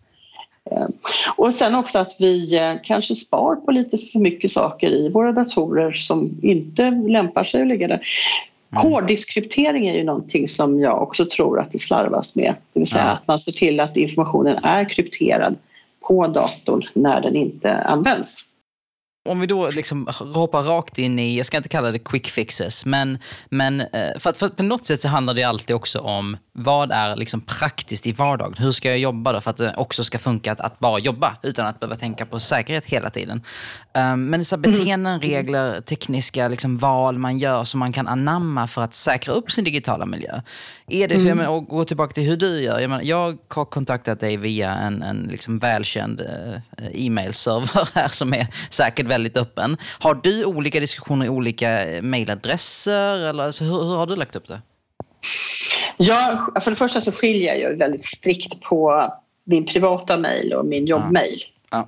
Eh, 0.72 0.88
och 1.36 1.54
sen 1.54 1.76
också 1.76 2.00
att 2.00 2.16
vi 2.20 2.58
eh, 2.58 2.74
kanske 2.84 3.16
spar 3.16 3.56
på 3.56 3.72
lite 3.72 3.98
för 3.98 4.20
mycket 4.20 4.52
saker 4.52 4.92
i 4.92 5.10
våra 5.10 5.32
datorer 5.32 5.92
som 5.92 6.40
inte 6.42 6.92
lämpar 6.92 7.44
sig 7.44 7.62
att 7.62 7.68
ligga 7.68 7.88
där. 7.88 8.02
Mm. 8.72 8.84
Hårddiskkryptering 8.84 9.88
är 9.88 9.94
ju 9.94 10.04
någonting 10.04 10.48
som 10.48 10.80
jag 10.80 11.02
också 11.02 11.26
tror 11.26 11.60
att 11.60 11.72
det 11.72 11.80
slarvas 11.80 12.36
med. 12.36 12.56
Det 12.74 12.80
vill 12.80 12.88
säga 12.88 13.06
ja. 13.06 13.12
att 13.12 13.28
man 13.28 13.40
ser 13.40 13.52
till 13.52 13.80
att 13.80 13.98
informationen 13.98 14.58
är 14.64 14.90
krypterad 14.90 15.56
på 16.00 16.28
datorn 16.28 16.84
när 16.94 17.22
den 17.22 17.36
inte 17.36 17.76
används 17.76 18.49
om 19.30 19.40
vi 19.40 19.48
då 19.48 19.70
liksom 19.70 20.08
hoppar 20.34 20.62
rakt 20.62 20.98
in 20.98 21.20
i, 21.20 21.38
jag 21.38 21.46
ska 21.46 21.58
inte 21.58 21.70
kalla 21.70 21.92
det 21.92 22.00
quick 22.00 22.28
fixes, 22.28 22.86
men, 22.86 23.18
men 23.50 23.82
eh, 23.82 24.20
för 24.20 24.30
att, 24.30 24.38
för 24.38 24.46
att 24.46 24.56
på 24.56 24.64
något 24.64 24.86
sätt 24.86 25.02
så 25.02 25.08
handlar 25.08 25.34
det 25.34 25.44
alltid 25.44 25.76
också 25.76 26.00
om 26.00 26.38
vad 26.52 26.92
är 26.92 27.16
liksom 27.16 27.42
praktiskt 27.42 28.08
i 28.08 28.12
vardagen? 28.12 28.54
Hur 28.58 28.72
ska 28.72 28.90
jag 28.90 29.00
jobba 29.00 29.34
då 29.34 29.42
för 29.42 29.52
att 29.52 29.58
det 29.58 29.74
också 29.78 30.04
ska 30.04 30.20
funka 30.20 30.52
att, 30.52 30.62
att 30.62 30.80
bara 30.80 31.00
jobba 31.00 31.38
utan 31.44 31.68
att 31.68 31.80
behöva 31.80 31.96
tänka 31.96 32.26
på 32.26 32.40
säkerhet 32.40 32.86
hela 32.86 33.10
tiden? 33.10 33.44
Um, 33.98 34.26
men 34.26 34.46
så 34.46 34.56
mm. 34.56 34.72
beteenden, 34.72 35.22
regler, 35.22 35.82
tekniska 35.82 36.48
liksom 36.48 36.78
val 36.78 37.18
man 37.18 37.40
gör 37.40 37.64
som 37.64 37.80
man 37.80 37.94
kan 37.94 38.08
anamma 38.08 38.68
för 38.68 38.82
att 38.82 38.94
säkra 38.94 39.34
upp 39.34 39.52
sin 39.52 39.64
digitala 39.64 40.06
miljö. 40.06 40.42
Är 40.90 41.08
det, 41.08 41.16
för 41.16 41.22
mm. 41.22 41.38
menar, 41.38 41.52
och 41.52 41.68
gå 41.68 41.86
tillbaka 41.86 42.14
till 42.14 42.24
hur 42.24 42.38
du 42.38 42.62
gör. 42.62 42.80
Jag, 42.80 42.90
menar, 42.90 43.04
jag 43.04 43.38
har 43.48 43.66
kontaktat 43.66 44.20
dig 44.20 44.38
via 44.38 44.72
en, 44.72 45.02
en 45.02 45.28
liksom 45.32 45.60
välkänd 45.60 46.22
uh, 46.22 46.58
e-mailserver 46.94 47.90
här 47.96 48.08
som 48.08 48.34
är 48.34 48.48
säkert 48.70 49.06
väldigt 49.06 49.38
öppen. 49.38 49.78
Har 50.00 50.20
du 50.24 50.46
olika 50.46 50.80
diskussioner 50.80 51.26
i 51.26 51.30
olika 51.30 51.86
mailadresser? 52.02 53.18
Eller, 53.18 53.44
alltså, 53.44 53.64
hur, 53.64 53.84
hur 53.84 53.96
har 53.96 54.08
du 54.08 54.16
lagt 54.16 54.36
upp 54.36 54.48
det? 54.48 54.62
Ja, 55.98 56.48
för 56.62 56.72
det 56.72 56.78
första 56.78 57.02
så 57.02 57.12
skiljer 57.12 57.56
jag 57.56 57.78
väldigt 57.78 58.06
strikt 58.06 58.62
på 58.62 59.14
min 59.44 59.66
privata 59.66 60.18
mejl 60.18 60.54
och 60.54 60.66
min 60.66 60.88
jobbmejl. 60.88 61.40
Ja. 61.40 61.59
Ja. 61.72 61.88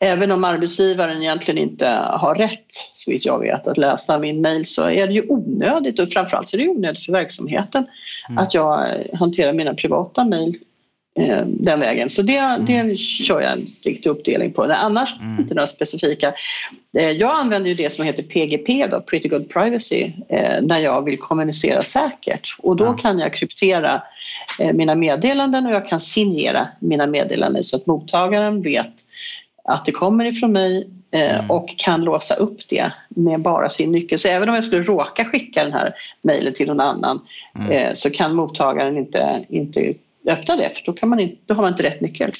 Även 0.00 0.32
om 0.32 0.44
arbetsgivaren 0.44 1.22
egentligen 1.22 1.58
inte 1.58 1.88
har 2.10 2.34
rätt, 2.34 2.66
så 2.92 3.10
vitt 3.10 3.26
jag 3.26 3.38
vet, 3.38 3.66
att 3.66 3.78
läsa 3.78 4.18
min 4.18 4.40
mejl 4.40 4.66
så 4.66 4.90
är 4.90 5.06
det 5.06 5.12
ju 5.12 5.26
onödigt 5.28 6.00
och 6.00 6.08
framförallt 6.08 6.48
så 6.48 6.56
är 6.56 6.58
det 6.58 6.68
onödigt 6.68 7.04
för 7.04 7.12
verksamheten 7.12 7.86
mm. 8.28 8.38
att 8.38 8.54
jag 8.54 8.88
hanterar 9.14 9.52
mina 9.52 9.74
privata 9.74 10.24
mejl 10.24 10.56
eh, 11.18 11.46
den 11.46 11.80
vägen. 11.80 12.10
Så 12.10 12.22
det, 12.22 12.36
mm. 12.36 12.88
det 12.88 12.96
kör 12.96 13.40
jag 13.40 13.52
en 13.52 13.68
strikt 13.68 14.06
uppdelning 14.06 14.52
på. 14.52 14.62
Annars 14.62 15.14
mm. 15.20 15.40
inte 15.40 15.54
några 15.54 15.66
specifika. 15.66 16.32
Eh, 16.98 17.10
jag 17.10 17.32
använder 17.34 17.68
ju 17.68 17.74
det 17.74 17.92
som 17.92 18.04
heter 18.04 18.22
PGP, 18.22 18.86
då, 18.86 19.00
Pretty 19.00 19.28
Good 19.28 19.48
Privacy, 19.48 20.12
eh, 20.28 20.62
när 20.62 20.78
jag 20.78 21.04
vill 21.04 21.18
kommunicera 21.18 21.82
säkert. 21.82 22.56
Och 22.58 22.76
då 22.76 22.92
kan 22.92 23.18
jag 23.18 23.34
kryptera 23.34 24.02
mina 24.74 24.94
meddelanden 24.94 25.66
och 25.66 25.72
jag 25.72 25.86
kan 25.86 26.00
signera 26.00 26.68
mina 26.78 27.06
meddelanden 27.06 27.64
så 27.64 27.76
att 27.76 27.86
mottagaren 27.86 28.60
vet 28.60 28.92
att 29.64 29.84
det 29.84 29.92
kommer 29.92 30.24
ifrån 30.24 30.52
mig 30.52 30.88
mm. 31.10 31.50
och 31.50 31.74
kan 31.78 32.04
låsa 32.04 32.34
upp 32.34 32.68
det 32.68 32.90
med 33.08 33.40
bara 33.40 33.68
sin 33.68 33.92
nyckel. 33.92 34.18
Så 34.18 34.28
även 34.28 34.48
om 34.48 34.54
jag 34.54 34.64
skulle 34.64 34.82
råka 34.82 35.24
skicka 35.24 35.64
den 35.64 35.72
här 35.72 35.94
mejlen 36.22 36.52
till 36.52 36.66
någon 36.66 36.80
annan 36.80 37.20
mm. 37.58 37.94
så 37.94 38.10
kan 38.10 38.34
mottagaren 38.34 38.96
inte, 38.96 39.44
inte 39.48 39.94
öppna 40.26 40.56
det 40.56 40.70
för 40.76 40.82
då, 40.86 40.92
kan 40.92 41.08
man 41.08 41.20
inte, 41.20 41.36
då 41.46 41.54
har 41.54 41.62
man 41.62 41.72
inte 41.72 41.82
rätt 41.82 42.00
nyckel. 42.00 42.32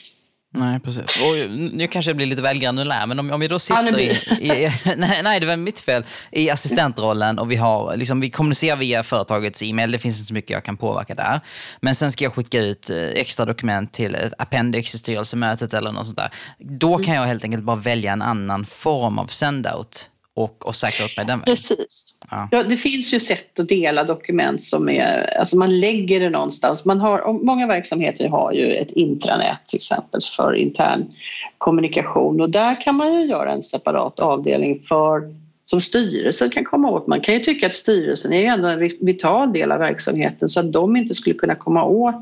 Nej, 0.57 0.81
precis. 0.81 1.21
Och 1.23 1.51
nu 1.51 1.87
kanske 1.87 2.11
jag 2.11 2.17
blir 2.17 2.27
lite 2.27 2.43
väl 2.43 2.59
granulär, 2.59 3.07
men 3.07 3.19
om, 3.19 3.31
om 3.31 3.41
vi 3.41 3.49
då 3.49 3.59
sitter 3.59 4.01
i, 4.01 4.11
i, 4.41 4.71
nej, 4.97 5.21
nej, 5.23 5.41
det 5.41 5.47
var 5.47 5.57
mitt 5.57 5.81
fel, 5.81 6.05
i 6.31 6.51
assistentrollen 6.51 7.39
och 7.39 7.51
vi, 7.51 7.57
har, 7.57 7.97
liksom, 7.97 8.21
vi 8.21 8.31
kommunicerar 8.31 8.77
via 8.77 9.03
företagets 9.03 9.63
e-mail, 9.63 9.91
det 9.91 9.99
finns 9.99 10.19
inte 10.19 10.29
så 10.29 10.35
mycket 10.35 10.51
jag 10.51 10.65
kan 10.65 10.77
påverka 10.77 11.15
där. 11.15 11.41
Men 11.81 11.95
sen 11.95 12.13
ska 12.13 12.25
jag 12.25 12.33
skicka 12.35 12.61
ut 12.61 12.91
eh, 12.91 12.97
extra 12.97 13.47
dokument 13.47 13.93
till 13.93 14.15
ett 14.15 14.33
appendix 14.39 14.95
i 14.95 14.99
styrelsemötet 14.99 15.75
eller 15.75 15.93
något 15.93 16.07
sånt 16.07 16.19
där. 16.19 16.31
Då 16.59 16.99
kan 16.99 17.15
jag 17.15 17.27
helt 17.27 17.45
enkelt 17.45 17.65
bara 17.65 17.77
välja 17.77 18.13
en 18.13 18.23
annan 18.23 18.67
form 18.67 19.19
av 19.19 19.27
sendout 19.27 20.11
och, 20.35 20.67
och 20.67 20.77
säkra 20.77 21.05
upp 21.05 21.17
mig 21.17 21.27
den 21.27 21.39
vägen. 21.39 21.53
Precis. 21.55 22.15
Ja. 22.31 22.49
ja. 22.51 22.63
det 22.63 22.77
finns 22.77 23.15
ju 23.15 23.21
sätt 23.21 23.61
att 23.61 23.69
dela 23.69 24.05
dokument 24.05 24.63
som 24.63 24.89
är, 24.89 25.39
alltså 25.39 25.57
man 25.57 25.81
lägger 25.81 26.21
det 26.21 26.31
någonstans. 26.31 26.85
Man 26.85 27.01
har, 27.01 27.45
många 27.45 27.67
verksamheter 27.67 28.29
har 28.29 28.53
ju 28.53 28.65
ett 28.65 28.91
intranät 28.91 29.67
till 29.67 29.77
exempel 29.77 30.21
för 30.37 30.55
intern 30.55 31.15
kommunikation 31.59 32.41
och 32.41 32.51
där 32.51 32.81
kan 32.81 32.95
man 32.95 33.15
ju 33.15 33.27
göra 33.27 33.53
en 33.53 33.63
separat 33.63 34.21
avdelning 34.21 34.81
för 34.81 35.35
som 35.65 35.81
styrelsen 35.81 36.51
kan 36.51 36.65
komma 36.65 36.91
åt. 36.91 37.07
Man 37.07 37.21
kan 37.21 37.35
ju 37.35 37.41
tycka 37.41 37.67
att 37.67 37.75
styrelsen 37.75 38.33
är 38.33 38.45
ändå 38.45 38.69
en 38.69 38.91
vital 39.01 39.53
del 39.53 39.73
av 39.73 39.79
verksamheten 39.79 40.49
så 40.49 40.61
att 40.61 40.73
de 40.73 40.97
inte 40.97 41.15
skulle 41.15 41.35
kunna 41.35 41.55
komma 41.55 41.85
åt 41.85 42.21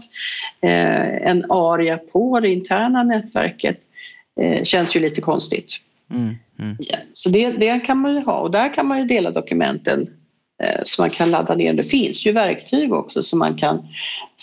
eh, 0.61 1.29
en 1.29 1.51
aria 1.51 1.99
på 1.99 2.41
det 2.41 2.49
interna 2.49 3.03
nätverket 3.03 3.81
eh, 4.41 4.65
känns 4.65 4.97
ju 4.97 5.01
lite 5.01 5.21
konstigt. 5.21 5.81
Mm, 6.13 6.35
mm. 6.59 6.77
Ja, 6.79 6.97
så 7.13 7.29
det, 7.29 7.51
det, 7.51 7.81
kan 7.81 7.99
man 7.99 8.15
ju 8.15 8.21
ha 8.21 8.39
och 8.39 8.51
där 8.51 8.75
kan 8.75 8.87
man 8.87 8.99
ju 8.99 9.05
dela 9.05 9.31
dokumenten 9.31 10.07
eh, 10.63 10.81
så 10.85 11.03
man 11.03 11.11
kan 11.11 11.31
ladda 11.31 11.55
ner. 11.55 11.73
Det 11.73 11.85
finns 11.85 12.27
ju 12.27 12.33
verktyg 12.33 12.93
också 12.93 13.23
som 13.23 13.39
man 13.39 13.57
kan 13.57 13.89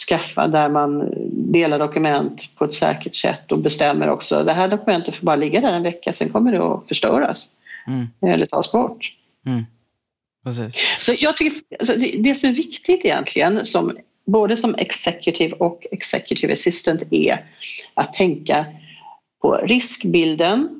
skaffa 0.09 0.47
där 0.47 0.69
man 0.69 1.13
delar 1.51 1.79
dokument 1.79 2.55
på 2.55 2.65
ett 2.65 2.73
säkert 2.73 3.15
sätt 3.15 3.51
och 3.51 3.59
bestämmer 3.59 4.09
också 4.09 4.43
det 4.43 4.53
här 4.53 4.67
dokumentet 4.67 5.15
får 5.15 5.25
bara 5.25 5.35
ligga 5.35 5.61
där 5.61 5.71
en 5.71 5.83
vecka, 5.83 6.13
sen 6.13 6.29
kommer 6.29 6.51
det 6.51 6.63
att 6.63 6.87
förstöras 6.87 7.55
mm. 7.87 8.33
eller 8.33 8.45
tas 8.45 8.71
bort. 8.71 9.15
Mm. 9.45 9.65
Precis. 10.43 10.97
Så 10.99 11.13
jag 11.19 11.37
tycker, 11.37 11.57
alltså, 11.79 11.93
det 12.19 12.35
som 12.35 12.49
är 12.49 12.53
viktigt 12.53 13.05
egentligen, 13.05 13.65
som, 13.65 13.97
både 14.25 14.57
som 14.57 14.75
executive 14.77 15.55
och 15.55 15.87
executive 15.91 16.53
assistant, 16.53 17.03
är 17.11 17.45
att 17.93 18.13
tänka 18.13 18.65
på 19.41 19.53
riskbilden 19.55 20.59
eh, 20.59 20.78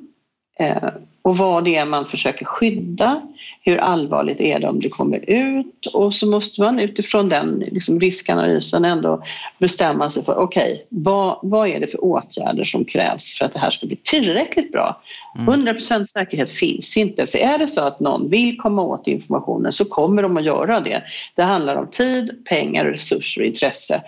och 1.22 1.36
vad 1.36 1.64
det 1.64 1.76
är 1.76 1.86
man 1.86 2.06
försöker 2.06 2.44
skydda. 2.44 3.22
Hur 3.62 3.76
allvarligt 3.76 4.40
är 4.40 4.58
det 4.58 4.68
om 4.68 4.80
det 4.80 4.88
kommer 4.88 5.30
ut? 5.30 5.86
Och 5.86 6.14
så 6.14 6.30
måste 6.30 6.60
man 6.60 6.78
utifrån 6.78 7.28
den 7.28 7.64
liksom, 7.70 8.00
riskanalysen 8.00 8.84
ändå 8.84 9.22
bestämma 9.58 10.10
sig 10.10 10.24
för 10.24 10.36
okej, 10.36 10.72
okay, 10.72 10.84
vad, 10.88 11.38
vad 11.42 11.68
är 11.68 11.80
det 11.80 11.86
för 11.86 12.04
åtgärder 12.04 12.64
som 12.64 12.84
krävs 12.84 13.38
för 13.38 13.44
att 13.44 13.52
det 13.52 13.58
här 13.58 13.70
ska 13.70 13.86
bli 13.86 13.96
tillräckligt 13.96 14.72
bra? 14.72 15.02
100% 15.38 16.04
säkerhet 16.06 16.50
finns 16.50 16.96
inte, 16.96 17.26
för 17.26 17.38
är 17.38 17.58
det 17.58 17.66
så 17.66 17.80
att 17.80 18.00
någon 18.00 18.30
vill 18.30 18.56
komma 18.56 18.82
åt 18.82 19.06
informationen 19.06 19.72
så 19.72 19.84
kommer 19.84 20.22
de 20.22 20.36
att 20.36 20.44
göra 20.44 20.80
det. 20.80 21.02
Det 21.34 21.42
handlar 21.42 21.76
om 21.76 21.86
tid, 21.90 22.44
pengar, 22.44 22.84
resurser 22.84 23.40
och 23.40 23.46
intresse. 23.46 24.02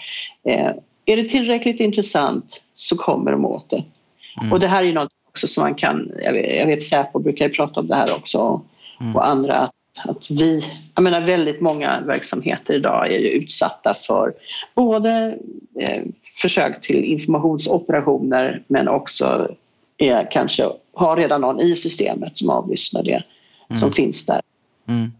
Eh, 0.48 0.70
är 1.06 1.16
det 1.16 1.28
tillräckligt 1.28 1.80
intressant 1.80 2.64
så 2.74 2.96
kommer 2.96 3.32
de 3.32 3.46
åt 3.46 3.70
det. 3.70 3.84
Mm. 4.40 4.52
Och 4.52 4.60
det 4.60 4.66
här 4.66 4.84
är 4.84 4.92
något 4.92 5.12
också 5.32 5.48
som 5.48 5.62
man 5.62 5.74
kan, 5.74 6.10
jag 6.22 6.32
vet, 6.32 6.56
jag 6.56 6.66
vet 6.66 6.82
Säpo 6.82 7.18
brukar 7.18 7.48
ju 7.48 7.52
prata 7.52 7.80
om 7.80 7.86
det 7.86 7.94
här 7.94 8.12
också 8.16 8.62
mm. 9.00 9.16
och 9.16 9.26
andra 9.26 9.70
att 10.04 10.30
vi, 10.30 10.62
jag 10.94 11.02
menar 11.02 11.20
väldigt 11.20 11.60
många 11.60 12.00
verksamheter 12.00 12.74
idag 12.74 13.12
är 13.12 13.18
ju 13.18 13.28
utsatta 13.28 13.94
för 13.94 14.34
både 14.74 15.38
eh, 15.80 16.02
försök 16.42 16.80
till 16.80 17.04
informationsoperationer 17.04 18.62
men 18.66 18.88
också 18.88 19.48
är, 19.98 20.30
kanske 20.30 20.68
har 20.94 21.16
redan 21.16 21.40
någon 21.40 21.60
i 21.60 21.76
systemet 21.76 22.36
som 22.36 22.50
avlyssnar 22.50 23.02
det 23.02 23.22
mm. 23.68 23.78
som 23.78 23.92
finns 23.92 24.26
där. 24.26 24.40
Mm. 24.88 25.12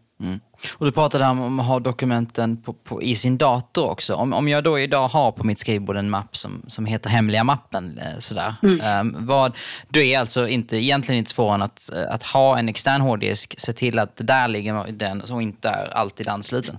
Och 0.72 0.86
du 0.86 0.92
pratade 0.92 1.26
om 1.26 1.60
att 1.60 1.66
ha 1.66 1.80
dokumenten 1.80 2.56
på, 2.56 2.72
på, 2.72 3.02
i 3.02 3.16
sin 3.16 3.38
dator 3.38 3.90
också. 3.90 4.14
Om, 4.14 4.32
om 4.32 4.48
jag 4.48 4.64
då 4.64 4.78
idag 4.78 5.08
har 5.08 5.32
på 5.32 5.44
mitt 5.44 5.58
skrivbord 5.58 5.96
en 5.96 6.10
mapp 6.10 6.36
som, 6.36 6.62
som 6.66 6.86
heter 6.86 7.10
hemliga 7.10 7.44
mappen, 7.44 7.98
eh, 7.98 8.18
sådär. 8.18 8.54
Mm. 8.62 9.00
Um, 9.00 9.26
vad, 9.26 9.56
då 9.88 10.00
är 10.00 10.18
alltså 10.18 10.48
inte, 10.48 10.76
egentligen 10.76 11.18
inte 11.18 11.30
svårare 11.30 11.64
att, 11.64 11.92
eh, 11.92 12.14
att 12.14 12.22
ha 12.22 12.58
en 12.58 12.68
extern 12.68 13.00
hårddisk, 13.00 13.54
se 13.60 13.72
till 13.72 13.98
att 13.98 14.12
där 14.16 14.48
ligger 14.48 14.92
den 14.92 15.20
och 15.20 15.42
inte 15.42 15.68
är 15.68 15.94
alltid 15.94 16.28
ansluten. 16.28 16.78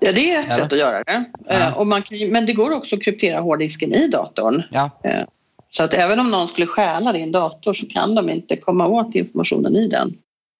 Ja, 0.00 0.12
det 0.12 0.32
är 0.32 0.40
ett 0.40 0.46
Eller? 0.46 0.56
sätt 0.56 0.72
att 0.72 0.78
göra 0.78 1.02
det. 1.04 1.24
Ja. 1.48 1.68
Uh, 1.68 1.78
och 1.78 1.86
man 1.86 2.02
kan, 2.02 2.18
men 2.18 2.46
det 2.46 2.52
går 2.52 2.72
också 2.72 2.96
att 2.96 3.02
kryptera 3.02 3.40
hårddisken 3.40 3.92
i 3.92 4.08
datorn. 4.08 4.62
Ja. 4.70 4.90
Så 5.70 5.82
att 5.82 5.94
även 5.94 6.20
om 6.20 6.30
någon 6.30 6.48
skulle 6.48 6.66
stjäla 6.66 7.12
din 7.12 7.32
dator 7.32 7.74
så 7.74 7.86
kan 7.86 8.14
de 8.14 8.30
inte 8.30 8.56
komma 8.56 8.86
åt 8.86 9.14
informationen 9.14 9.76
i 9.76 9.88
den. 9.88 10.14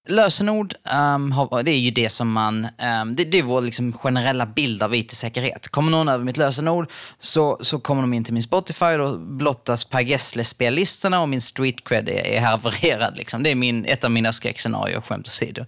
Lösenord, 0.09 0.73
um, 1.15 1.35
det 1.65 1.71
är 1.71 1.79
ju 1.79 1.91
det 1.91 2.09
som 2.09 2.31
man, 2.31 2.67
um, 3.01 3.15
det, 3.15 3.23
det, 3.23 3.37
är 3.39 3.43
vår 3.43 3.61
liksom 3.61 3.93
generella 3.93 4.45
bild 4.45 4.83
av 4.83 4.95
IT-säkerhet. 4.95 5.67
Kommer 5.67 5.91
någon 5.91 6.09
över 6.09 6.25
mitt 6.25 6.37
lösenord 6.37 6.91
så, 7.19 7.57
så 7.61 7.79
kommer 7.79 8.01
de 8.01 8.13
in 8.13 8.23
till 8.23 8.33
min 8.33 8.43
Spotify 8.43 8.85
och 8.85 8.97
då 8.97 9.17
blottas 9.17 9.85
Per 9.85 10.01
Gessle-spellistorna 10.01 11.21
och 11.21 11.29
min 11.29 11.41
street 11.41 11.83
cred 11.83 12.09
är, 12.09 12.25
är 12.25 12.41
havererad. 12.41 13.17
Liksom. 13.17 13.43
Det 13.43 13.51
är 13.51 13.55
min, 13.55 13.85
ett 13.85 14.03
av 14.03 14.11
mina 14.11 14.33
skräckscenarier, 14.33 15.01
skämt 15.01 15.27
åsido. 15.27 15.65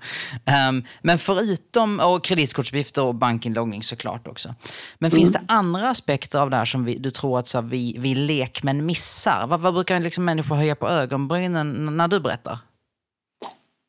Um, 0.70 0.84
men 1.02 1.18
förutom, 1.18 2.00
och 2.00 2.24
kreditkortsuppgifter 2.24 3.04
och 3.04 3.16
bankinloggning 3.16 3.84
såklart 3.84 4.28
också. 4.28 4.56
Men 4.98 5.12
mm. 5.12 5.20
finns 5.20 5.32
det 5.32 5.42
andra 5.48 5.90
aspekter 5.90 6.40
av 6.40 6.50
det 6.50 6.58
här 6.58 6.66
som 6.66 6.86
vi, 6.86 6.98
du 6.98 7.12
tror 7.12 7.40
att 7.40 7.48
så, 7.48 7.62
vi, 7.62 7.96
vi 8.00 8.16
lekmän 8.16 8.86
missar? 8.86 9.48
Vad, 9.48 9.60
vad 9.60 9.74
brukar 9.74 10.00
liksom 10.00 10.26
människor 10.26 10.56
höja 10.56 10.76
på 10.76 10.90
ögonbrynen 10.90 11.98
när 11.98 12.08
du 12.08 12.20
berättar? 12.20 12.60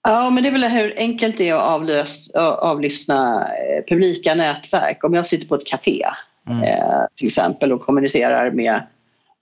Ja, 0.02 0.30
men 0.30 0.42
det 0.42 0.48
är 0.48 0.52
väl 0.52 0.64
hur 0.64 0.94
enkelt 0.96 1.38
det 1.38 1.48
är 1.48 1.54
att 1.54 1.62
avlös, 1.62 2.30
avlyssna 2.58 3.48
eh, 3.48 3.84
publika 3.88 4.34
nätverk. 4.34 5.04
Om 5.04 5.14
jag 5.14 5.26
sitter 5.26 5.46
på 5.46 5.54
ett 5.54 5.66
café 5.66 6.02
mm. 6.48 6.62
eh, 6.62 7.00
till 7.14 7.26
exempel 7.26 7.72
och 7.72 7.80
kommunicerar 7.80 8.50
med 8.50 8.82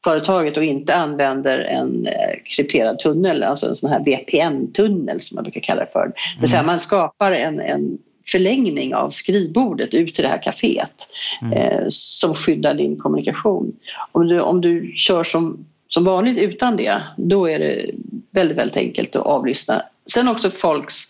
företaget 0.05 0.57
och 0.57 0.65
inte 0.65 0.95
använder 0.95 1.59
en 1.59 2.07
eh, 2.07 2.39
krypterad 2.45 2.99
tunnel, 2.99 3.43
alltså 3.43 3.67
en 3.67 3.77
sån 3.77 3.91
här 3.91 4.05
VPN-tunnel 4.05 5.21
som 5.21 5.35
man 5.35 5.45
brukar 5.45 5.61
kalla 5.61 5.81
det 5.81 5.93
för. 5.93 6.03
Mm. 6.03 6.13
Det 6.35 6.41
vill 6.41 6.49
säga 6.49 6.61
mm. 6.61 6.67
man 6.67 6.81
skapar 6.81 7.33
en, 7.33 7.61
en 7.61 7.99
förlängning 8.33 8.95
av 8.95 9.11
skrivbordet 9.11 9.95
ut 9.95 10.15
till 10.15 10.25
det 10.25 10.31
här 10.31 10.43
kaféet 10.43 11.09
mm. 11.43 11.53
eh, 11.53 11.87
som 11.89 12.35
skyddar 12.35 12.75
din 12.75 12.97
kommunikation. 12.97 13.73
Om 14.13 14.29
du, 14.29 14.41
om 14.41 14.61
du 14.61 14.93
kör 14.97 15.25
som, 15.25 15.67
som 15.89 16.05
vanligt 16.05 16.39
utan 16.39 16.77
det, 16.77 17.03
då 17.17 17.49
är 17.49 17.59
det 17.59 17.91
väldigt, 18.31 18.59
väldigt 18.59 18.77
enkelt 18.77 19.17
att 19.17 19.27
avlyssna 19.27 19.83
Sen 20.13 20.29
också 20.29 20.51
folks 20.51 21.05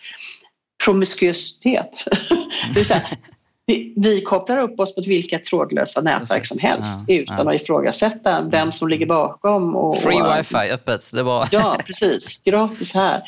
promiskuitet. 0.85 2.05
det 2.75 2.85
säga, 2.85 3.03
vi 3.97 4.21
kopplar 4.21 4.59
upp 4.59 4.81
oss 4.81 4.95
på 4.95 5.01
vilka 5.07 5.39
trådlösa 5.39 6.01
nätverk 6.01 6.47
som 6.47 6.59
helst 6.59 7.05
ja, 7.07 7.15
utan 7.15 7.47
ja. 7.47 7.55
att 7.55 7.61
ifrågasätta 7.61 8.43
vem 8.43 8.73
som 8.73 8.89
ligger 8.89 9.07
bakom. 9.07 9.77
Och, 9.77 9.99
Free 9.99 10.23
wifi 10.37 10.73
öppet. 10.73 11.11
Det 11.15 11.23
var... 11.23 11.49
ja, 11.53 11.77
precis. 11.87 12.43
Gratis 12.45 12.95
här. 12.95 13.23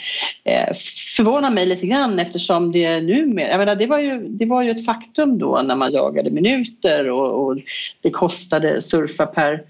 Eh, 0.44 0.74
förvånar 1.16 1.50
mig 1.50 1.66
lite 1.66 1.86
grann 1.86 2.18
eftersom 2.18 2.72
det 2.72 3.00
numera... 3.00 3.48
Jag 3.48 3.58
menar, 3.58 3.76
det, 3.76 3.86
var 3.86 3.98
ju, 3.98 4.28
det 4.28 4.46
var 4.46 4.62
ju 4.62 4.70
ett 4.70 4.86
faktum 4.86 5.38
då 5.38 5.62
när 5.64 5.76
man 5.76 5.92
jagade 5.92 6.30
minuter 6.30 7.10
och, 7.10 7.46
och 7.46 7.56
det 8.00 8.10
kostade 8.10 8.80
surfa 8.80 9.26
per 9.26 9.62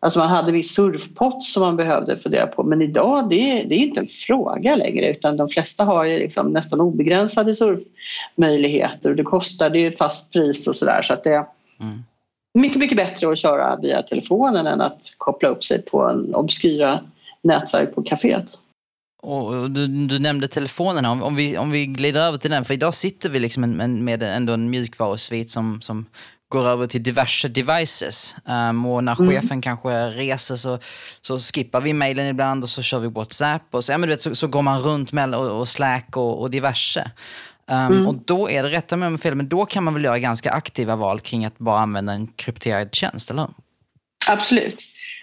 Alltså 0.00 0.18
man 0.18 0.28
hade 0.28 0.52
viss 0.52 0.74
surfpott 0.74 1.44
som 1.44 1.62
man 1.62 1.76
behövde 1.76 2.16
fundera 2.16 2.46
på. 2.46 2.62
Men 2.62 2.82
idag 2.82 3.30
det, 3.30 3.62
det 3.62 3.74
är 3.74 3.78
inte 3.78 4.00
en 4.00 4.06
fråga 4.06 4.76
längre 4.76 5.10
utan 5.10 5.36
de 5.36 5.48
flesta 5.48 5.84
har 5.84 6.04
ju 6.04 6.18
liksom 6.18 6.52
nästan 6.52 6.80
obegränsade 6.80 7.54
surfmöjligheter. 7.54 9.10
Och 9.10 9.16
det 9.16 9.22
kostar, 9.22 9.70
det 9.70 9.86
är 9.86 9.90
fast 9.90 10.32
pris 10.32 10.66
och 10.66 10.76
sådär. 10.76 11.02
Så 11.02 11.12
att 11.12 11.24
det 11.24 11.30
är 11.30 11.46
mm. 11.80 12.04
mycket, 12.58 12.78
mycket 12.78 12.96
bättre 12.96 13.32
att 13.32 13.38
köra 13.38 13.76
via 13.76 14.02
telefonen 14.02 14.66
än 14.66 14.80
att 14.80 15.14
koppla 15.18 15.48
upp 15.48 15.64
sig 15.64 15.82
på 15.82 16.02
en 16.02 16.34
obskyra 16.34 17.00
nätverk 17.42 17.94
på 17.94 18.02
kaféet. 18.02 18.58
Och 19.22 19.70
du, 19.70 19.86
du, 19.86 20.18
nämnde 20.18 20.48
telefonen, 20.48 21.04
om, 21.04 21.22
om, 21.22 21.36
vi, 21.36 21.58
om 21.58 21.70
vi 21.70 21.86
glider 21.86 22.20
över 22.20 22.38
till 22.38 22.50
den, 22.50 22.64
för 22.64 22.74
idag 22.74 22.94
sitter 22.94 23.30
vi 23.30 23.38
liksom 23.38 23.70
med, 23.70 23.90
med 23.90 24.22
ändå 24.22 24.52
en 24.52 24.70
mjukvarusvit 24.70 25.50
som, 25.50 25.80
som 25.80 26.06
går 26.48 26.66
över 26.66 26.86
till 26.86 27.02
diverse 27.02 27.48
devices. 27.48 28.36
Um, 28.44 28.86
och 28.86 29.04
när 29.04 29.20
mm. 29.20 29.30
chefen 29.30 29.60
kanske 29.60 30.08
reser 30.08 30.56
så, 30.56 30.78
så 31.20 31.38
skippar 31.38 31.80
vi 31.80 31.92
mejlen 31.92 32.26
ibland 32.26 32.62
och 32.62 32.70
så 32.70 32.82
kör 32.82 32.98
vi 32.98 33.08
WhatsApp. 33.08 33.62
Och 33.70 33.84
så, 33.84 33.92
ja, 33.92 33.98
men 33.98 34.08
du 34.08 34.14
vet, 34.14 34.22
så, 34.22 34.34
så 34.34 34.46
går 34.46 34.62
man 34.62 34.82
runt 34.82 35.12
med 35.12 35.34
och, 35.34 35.60
och 35.60 35.68
Slack 35.68 36.16
och, 36.16 36.40
och 36.40 36.50
diverse. 36.50 37.10
Um, 37.70 37.76
mm. 37.76 38.06
Och 38.06 38.14
då 38.14 38.50
är 38.50 38.62
det, 38.62 38.68
rätta 38.68 38.96
mig 38.96 39.06
om 39.06 39.18
fel, 39.18 39.34
men 39.34 39.48
då 39.48 39.66
kan 39.66 39.84
man 39.84 39.94
väl 39.94 40.04
göra 40.04 40.18
ganska 40.18 40.50
aktiva 40.50 40.96
val 40.96 41.20
kring 41.20 41.44
att 41.44 41.58
bara 41.58 41.78
använda 41.78 42.12
en 42.12 42.26
krypterad 42.26 42.94
tjänst, 42.94 43.30
eller? 43.30 43.48
Absolut. 44.28 44.80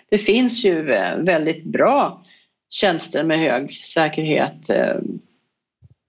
Det 0.09 0.17
finns 0.17 0.65
ju 0.65 0.91
eh, 0.91 1.17
väldigt 1.17 1.63
bra 1.63 2.23
tjänster 2.69 3.23
med 3.23 3.37
hög 3.37 3.71
säkerhet 3.85 4.69
eh, 4.69 4.95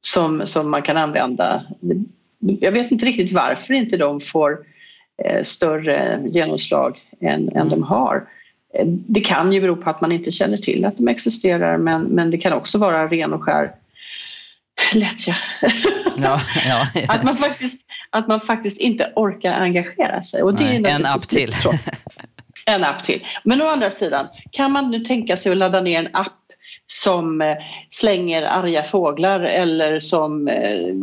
som, 0.01 0.47
som 0.47 0.71
man 0.71 0.83
kan 0.83 0.97
använda. 0.97 1.65
Jag 2.39 2.73
vet 2.73 2.91
inte 2.91 3.07
riktigt 3.07 3.33
varför 3.33 3.75
inte 3.75 3.97
de 3.97 4.21
får 4.21 4.59
större 5.43 6.23
genomslag 6.27 6.99
än, 7.21 7.43
mm. 7.43 7.57
än 7.57 7.69
de 7.69 7.83
har. 7.83 8.29
Eh, 8.75 8.87
det 8.87 9.21
kan 9.21 9.53
ju 9.53 9.61
bero 9.61 9.77
på 9.77 9.91
att 9.91 10.01
man 10.01 10.13
inte 10.13 10.31
känner 10.31 10.57
till 10.57 10.85
att 10.85 10.97
de 10.97 11.09
existerar 11.09 11.79
men, 11.79 12.03
men 12.03 12.31
det 12.31 12.39
kan 12.39 12.53
också 12.53 12.79
vara 12.79 13.09
ren 13.09 13.33
och 13.33 13.43
skär 13.43 13.71
lättja. 14.93 15.37
Ja, 16.17 16.41
ja. 16.67 16.87
att, 17.09 17.23
man 17.23 17.37
faktiskt, 17.37 17.87
att 18.11 18.29
man 18.29 18.41
faktiskt 18.41 18.81
inte 18.81 19.13
orkar 19.17 19.53
engagera 19.53 20.23
sig. 20.23 20.43
Och 20.43 20.55
det 20.55 20.65
Nej, 20.65 20.77
är 20.77 20.89
en 20.89 21.07
app 21.07 21.21
till. 21.21 21.55
en 22.67 22.85
app 22.85 23.05
till. 23.05 23.25
Men 23.45 23.63
å 23.63 23.67
andra 23.67 23.91
sidan, 23.91 24.27
kan 24.51 24.73
man 24.73 24.91
nu 24.91 25.01
tänka 25.01 25.37
sig 25.37 25.53
att 25.53 25.59
ladda 25.59 25.81
ner 25.81 25.99
en 25.99 26.09
app 26.13 26.46
som 26.87 27.41
eh, 27.41 27.57
slänger 27.91 28.43
arga 28.43 28.83
fåglar 28.83 29.41
eller 29.41 30.01
som 30.01 30.49
eh, 30.49 30.95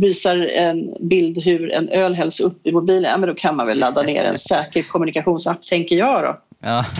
visar 0.00 0.36
en 0.36 1.08
bild 1.08 1.44
hur 1.44 1.72
en 1.72 1.88
öl 1.88 2.14
hälls 2.14 2.40
upp 2.40 2.66
i 2.66 2.72
mobilen, 2.72 3.10
ja, 3.10 3.16
men 3.16 3.28
då 3.28 3.34
kan 3.34 3.56
man 3.56 3.66
väl 3.66 3.78
ladda 3.78 4.02
ner 4.02 4.24
en 4.24 4.38
säker 4.38 4.82
kommunikationsapp, 4.82 5.66
tänker 5.66 5.96
jag 5.96 6.22
då. 6.22 6.40
Ja. 6.60 6.84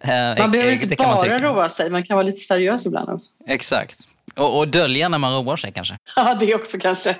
Eh, 0.00 0.38
man 0.38 0.50
behöver 0.50 0.72
inte 0.72 0.96
bara 0.96 1.40
roa 1.40 1.68
sig, 1.68 1.90
man 1.90 2.04
kan 2.04 2.16
vara 2.16 2.26
lite 2.26 2.40
seriös 2.40 2.86
ibland 2.86 3.08
också. 3.08 3.30
Exakt. 3.46 3.98
Och, 4.34 4.58
och 4.58 4.68
dölja 4.68 5.08
när 5.08 5.18
man 5.18 5.34
roar 5.34 5.56
sig 5.56 5.72
kanske. 5.72 5.98
Ja, 6.16 6.36
det 6.40 6.54
också 6.54 6.78
kanske. 6.78 7.16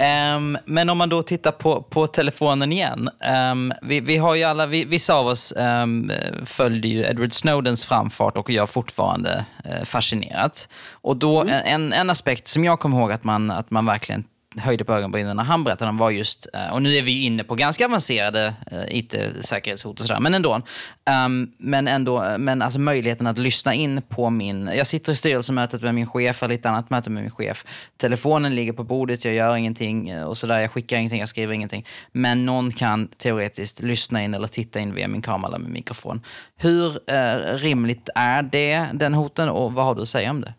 Um, 0.00 0.58
men 0.64 0.90
om 0.90 0.98
man 0.98 1.08
då 1.08 1.22
tittar 1.22 1.52
på, 1.52 1.82
på 1.82 2.06
telefonen 2.06 2.72
igen. 2.72 3.10
Um, 3.52 3.72
vi, 3.82 4.00
vi, 4.00 4.16
har 4.16 4.34
ju 4.34 4.44
alla, 4.44 4.66
vi, 4.66 4.84
vissa 4.84 5.14
av 5.14 5.26
oss 5.26 5.54
um, 5.56 6.12
följde 6.44 6.88
ju 6.88 7.00
Edward 7.04 7.32
Snowdens 7.32 7.84
framfart 7.84 8.36
och 8.36 8.50
jag 8.50 8.70
fortfarande 8.70 9.44
uh, 9.66 9.84
fascinerat. 9.84 10.68
Och 10.90 11.16
då 11.16 11.40
mm. 11.40 11.62
en, 11.64 11.92
en 11.92 12.10
aspekt 12.10 12.46
som 12.46 12.64
jag 12.64 12.80
kommer 12.80 12.98
ihåg 12.98 13.12
att 13.12 13.24
man, 13.24 13.50
att 13.50 13.70
man 13.70 13.86
verkligen 13.86 14.24
höjde 14.58 14.84
på 14.84 14.94
ögonbrynen 14.94 15.36
när 15.36 15.44
han 15.44 15.64
berättade 15.64 15.88
om 15.88 15.96
var 15.96 16.10
just, 16.10 16.46
eh, 16.54 16.72
och 16.72 16.82
nu 16.82 16.94
är 16.94 17.02
vi 17.02 17.24
inne 17.24 17.44
på 17.44 17.54
ganska 17.54 17.84
avancerade 17.84 18.54
eh, 18.70 18.96
it-säkerhetshot 18.98 20.00
och 20.00 20.06
sådär, 20.06 20.20
men 20.20 20.34
ändå. 20.34 20.62
Um, 21.24 21.52
men 21.58 21.88
ändå, 21.88 22.24
eh, 22.24 22.38
men 22.38 22.62
alltså 22.62 22.78
möjligheten 22.78 23.26
att 23.26 23.38
lyssna 23.38 23.74
in 23.74 24.02
på 24.02 24.30
min, 24.30 24.70
jag 24.74 24.86
sitter 24.86 25.12
i 25.12 25.16
styrelsemötet 25.16 25.82
med 25.82 25.94
min 25.94 26.06
chef 26.06 26.42
eller 26.42 26.54
ett 26.54 26.66
annat 26.66 26.90
möte 26.90 27.10
med 27.10 27.22
min 27.22 27.30
chef. 27.30 27.64
Telefonen 27.96 28.54
ligger 28.54 28.72
på 28.72 28.84
bordet, 28.84 29.24
jag 29.24 29.34
gör 29.34 29.56
ingenting 29.56 30.24
och 30.24 30.38
sådär, 30.38 30.58
jag 30.58 30.70
skickar 30.70 30.96
ingenting, 30.96 31.20
jag 31.20 31.28
skriver 31.28 31.54
ingenting. 31.54 31.86
Men 32.12 32.46
någon 32.46 32.72
kan 32.72 33.08
teoretiskt 33.08 33.80
lyssna 33.80 34.22
in 34.22 34.34
eller 34.34 34.48
titta 34.48 34.80
in 34.80 34.94
via 34.94 35.08
min 35.08 35.22
kamera 35.22 35.48
eller 35.48 35.58
min 35.58 35.72
mikrofon. 35.72 36.20
Hur 36.56 36.86
uh, 36.88 37.54
rimligt 37.54 38.08
är 38.14 38.42
det, 38.42 38.86
den 38.92 39.14
hoten 39.14 39.48
och 39.48 39.72
vad 39.72 39.84
har 39.84 39.94
du 39.94 40.02
att 40.02 40.08
säga 40.08 40.30
om 40.30 40.40
det? 40.40 40.54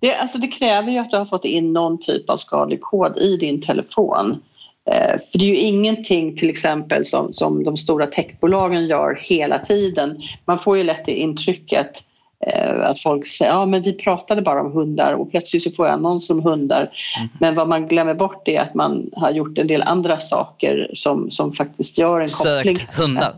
Det, 0.00 0.14
alltså 0.14 0.38
det 0.38 0.48
kräver 0.48 0.92
ju 0.92 0.98
att 0.98 1.10
du 1.10 1.16
har 1.16 1.26
fått 1.26 1.44
in 1.44 1.72
någon 1.72 2.00
typ 2.00 2.30
av 2.30 2.36
skadlig 2.36 2.80
kod 2.80 3.18
i 3.18 3.36
din 3.36 3.60
telefon. 3.60 4.42
Eh, 4.90 5.20
för 5.32 5.38
det 5.38 5.44
är 5.44 5.48
ju 5.48 5.56
ingenting 5.56 6.36
till 6.36 6.50
exempel 6.50 7.06
som, 7.06 7.32
som 7.32 7.64
de 7.64 7.76
stora 7.76 8.06
techbolagen 8.06 8.86
gör 8.86 9.18
hela 9.20 9.58
tiden. 9.58 10.16
Man 10.44 10.58
får 10.58 10.76
ju 10.76 10.84
lätt 10.84 11.04
det 11.04 11.12
intrycket 11.12 12.04
eh, 12.46 12.90
att 12.90 13.00
folk 13.00 13.26
säger 13.26 13.52
ja 13.52 13.66
men 13.66 13.82
vi 13.82 13.92
pratade 13.92 14.42
bara 14.42 14.60
om 14.60 14.72
hundar 14.72 15.12
och 15.12 15.30
plötsligt 15.30 15.62
så 15.62 15.70
får 15.70 15.86
jag 15.86 15.92
annons 15.92 16.30
om 16.30 16.42
hundar. 16.42 16.90
Mm. 17.16 17.28
Men 17.40 17.54
vad 17.54 17.68
man 17.68 17.88
glömmer 17.88 18.14
bort 18.14 18.48
är 18.48 18.60
att 18.60 18.74
man 18.74 19.10
har 19.12 19.30
gjort 19.30 19.58
en 19.58 19.66
del 19.66 19.82
andra 19.82 20.20
saker 20.20 20.90
som, 20.94 21.30
som 21.30 21.52
faktiskt 21.52 21.98
gör 21.98 22.20
en 22.20 22.28
koppling. 22.28 22.76
Sökt 22.76 22.94
hundar. 22.96 23.34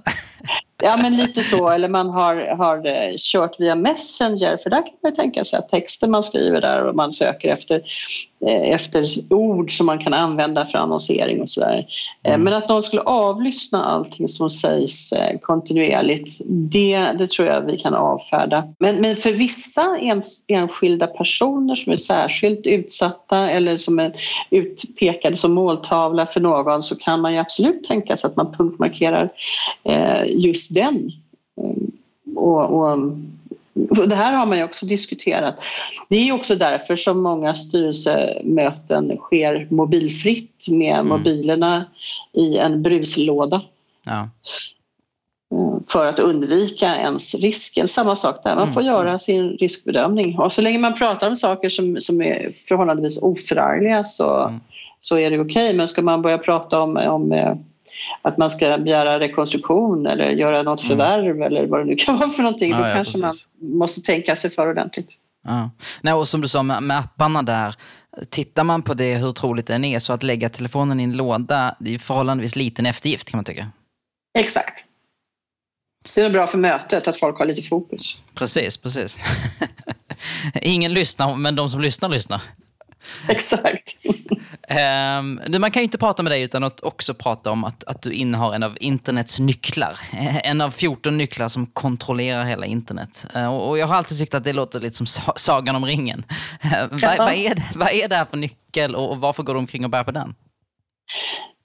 Ja, 0.82 0.96
men 1.02 1.16
lite 1.16 1.42
så. 1.42 1.68
Eller 1.68 1.88
man 1.88 2.10
har, 2.10 2.56
har 2.56 2.86
eh, 2.86 3.14
kört 3.18 3.60
via 3.60 3.74
Messenger 3.74 4.56
för 4.56 4.70
där 4.70 4.82
kan 4.82 4.94
man 5.02 5.14
tänka 5.14 5.44
sig 5.44 5.58
att 5.58 5.68
texten 5.68 6.10
man 6.10 6.22
skriver 6.22 6.60
där 6.60 6.84
och 6.84 6.94
man 6.94 7.12
söker 7.12 7.48
efter, 7.48 7.82
eh, 8.46 8.74
efter 8.74 9.06
ord 9.30 9.76
som 9.76 9.86
man 9.86 9.98
kan 9.98 10.14
använda 10.14 10.66
för 10.66 10.78
annonsering 10.78 11.42
och 11.42 11.50
sådär. 11.50 11.86
Eh, 12.22 12.34
mm. 12.34 12.44
Men 12.44 12.54
att 12.54 12.68
någon 12.68 12.82
skulle 12.82 13.02
avlyssna 13.02 13.84
allting 13.84 14.28
som 14.28 14.50
sägs 14.50 15.12
kontinuerligt, 15.42 16.40
det, 16.46 16.98
det 16.98 17.30
tror 17.30 17.48
jag 17.48 17.60
vi 17.60 17.78
kan 17.78 17.94
avfärda. 17.94 18.64
Men, 18.78 18.96
men 18.96 19.16
för 19.16 19.32
vissa 19.32 19.98
ens, 20.00 20.44
enskilda 20.48 21.06
personer 21.06 21.74
som 21.74 21.92
är 21.92 21.96
särskilt 21.96 22.66
utsatta 22.66 23.50
eller 23.50 23.76
som 23.76 23.98
är 23.98 24.12
utpekade 24.50 25.36
som 25.36 25.52
måltavla 25.52 26.26
för 26.26 26.40
någon 26.40 26.82
så 26.82 26.96
kan 26.96 27.20
man 27.20 27.32
ju 27.32 27.38
absolut 27.38 27.84
tänka 27.84 28.16
sig 28.16 28.28
att 28.28 28.36
man 28.36 28.52
punktmarkerar 28.52 29.30
just 30.26 30.67
den. 30.68 31.10
Och, 32.36 32.64
och, 32.64 32.98
och 33.90 34.08
det 34.08 34.14
här 34.14 34.32
har 34.32 34.46
man 34.46 34.58
ju 34.58 34.64
också 34.64 34.86
diskuterat. 34.86 35.60
Det 36.08 36.28
är 36.28 36.32
också 36.32 36.54
därför 36.54 36.96
som 36.96 37.22
många 37.22 37.54
styrelsemöten 37.54 39.16
sker 39.16 39.68
mobilfritt 39.70 40.66
med 40.70 40.94
mm. 40.94 41.08
mobilerna 41.08 41.84
i 42.32 42.56
en 42.56 42.82
bruslåda. 42.82 43.62
Ja. 44.04 44.28
För 45.88 46.06
att 46.06 46.18
undvika 46.18 46.96
ens 46.96 47.34
risken. 47.34 47.88
Samma 47.88 48.16
sak 48.16 48.40
där, 48.44 48.56
man 48.56 48.72
får 48.72 48.80
mm. 48.80 48.92
göra 48.92 49.18
sin 49.18 49.50
riskbedömning. 49.50 50.38
Och 50.38 50.52
så 50.52 50.62
länge 50.62 50.78
man 50.78 50.94
pratar 50.94 51.28
om 51.28 51.36
saker 51.36 51.68
som, 51.68 52.00
som 52.00 52.22
är 52.22 52.52
förhållandevis 52.68 53.22
oförargliga 53.22 54.04
så, 54.04 54.46
mm. 54.46 54.60
så 55.00 55.18
är 55.18 55.30
det 55.30 55.40
okej. 55.40 55.64
Okay. 55.64 55.76
Men 55.76 55.88
ska 55.88 56.02
man 56.02 56.22
börja 56.22 56.38
prata 56.38 56.80
om, 56.80 56.96
om 56.96 57.32
eh, 57.32 57.54
att 58.22 58.38
man 58.38 58.50
ska 58.50 58.78
begära 58.78 59.20
rekonstruktion 59.20 60.06
eller 60.06 60.30
göra 60.30 60.62
något 60.62 60.82
mm. 60.82 60.88
förvärv 60.88 61.30
mm. 61.30 61.42
eller 61.42 61.66
vad 61.66 61.80
det 61.80 61.84
nu 61.84 61.96
kan 61.96 62.18
vara 62.18 62.28
för 62.28 62.42
någonting. 62.42 62.70
Ja, 62.70 62.78
Då 62.78 62.86
ja, 62.86 62.92
kanske 62.92 63.20
precis. 63.20 63.48
man 63.60 63.78
måste 63.78 64.00
tänka 64.00 64.36
sig 64.36 64.50
för 64.50 64.70
ordentligt. 64.70 65.14
Ja. 65.46 65.70
Nej, 66.00 66.14
och 66.14 66.28
som 66.28 66.40
du 66.40 66.48
sa 66.48 66.62
med, 66.62 66.82
med 66.82 66.98
apparna 66.98 67.42
där, 67.42 67.74
tittar 68.30 68.64
man 68.64 68.82
på 68.82 68.94
det 68.94 69.16
hur 69.16 69.32
troligt 69.32 69.66
den 69.66 69.84
är 69.84 69.98
så 69.98 70.12
att 70.12 70.22
lägga 70.22 70.48
telefonen 70.48 71.00
i 71.00 71.02
en 71.02 71.16
låda, 71.16 71.76
det 71.80 71.94
är 71.94 71.98
förhållandevis 71.98 72.56
liten 72.56 72.86
eftergift 72.86 73.30
kan 73.30 73.38
man 73.38 73.44
tycka. 73.44 73.66
Exakt. 74.38 74.84
Det 76.14 76.20
är 76.20 76.30
bra 76.30 76.46
för 76.46 76.58
mötet 76.58 77.08
att 77.08 77.18
folk 77.18 77.38
har 77.38 77.46
lite 77.46 77.62
fokus. 77.62 78.16
Precis, 78.34 78.76
precis. 78.76 79.18
Ingen 80.62 80.94
lyssnar, 80.94 81.36
men 81.36 81.54
de 81.54 81.70
som 81.70 81.80
lyssnar 81.80 82.08
lyssnar. 82.08 82.42
Exakt. 83.28 83.98
um, 85.18 85.60
man 85.60 85.70
kan 85.70 85.80
ju 85.80 85.84
inte 85.84 85.98
prata 85.98 86.22
med 86.22 86.32
dig 86.32 86.42
utan 86.42 86.64
att 86.64 86.80
också 86.80 87.14
prata 87.14 87.50
om 87.50 87.64
att, 87.64 87.84
att 87.84 88.02
du 88.02 88.12
innehar 88.12 88.54
en 88.54 88.62
av 88.62 88.76
internets 88.80 89.38
nycklar. 89.38 89.98
En 90.44 90.60
av 90.60 90.70
14 90.70 91.18
nycklar 91.18 91.48
som 91.48 91.66
kontrollerar 91.66 92.44
hela 92.44 92.66
internet. 92.66 93.26
Uh, 93.36 93.54
och 93.54 93.78
jag 93.78 93.86
har 93.86 93.96
alltid 93.96 94.18
tyckt 94.18 94.34
att 94.34 94.44
det 94.44 94.52
låter 94.52 94.80
lite 94.80 94.96
som 94.96 95.06
Sagan 95.36 95.76
om 95.76 95.86
ringen. 95.86 96.24
Uh, 96.64 96.72
vad, 96.90 97.18
vad, 97.18 97.32
är 97.32 97.54
det, 97.54 97.62
vad 97.74 97.92
är 97.92 98.08
det 98.08 98.16
här 98.16 98.24
för 98.24 98.36
nyckel 98.36 98.94
och, 98.94 99.10
och 99.10 99.18
varför 99.18 99.42
går 99.42 99.54
du 99.54 99.60
omkring 99.60 99.84
och 99.84 99.90
bär 99.90 100.04
på 100.04 100.10
den? 100.10 100.34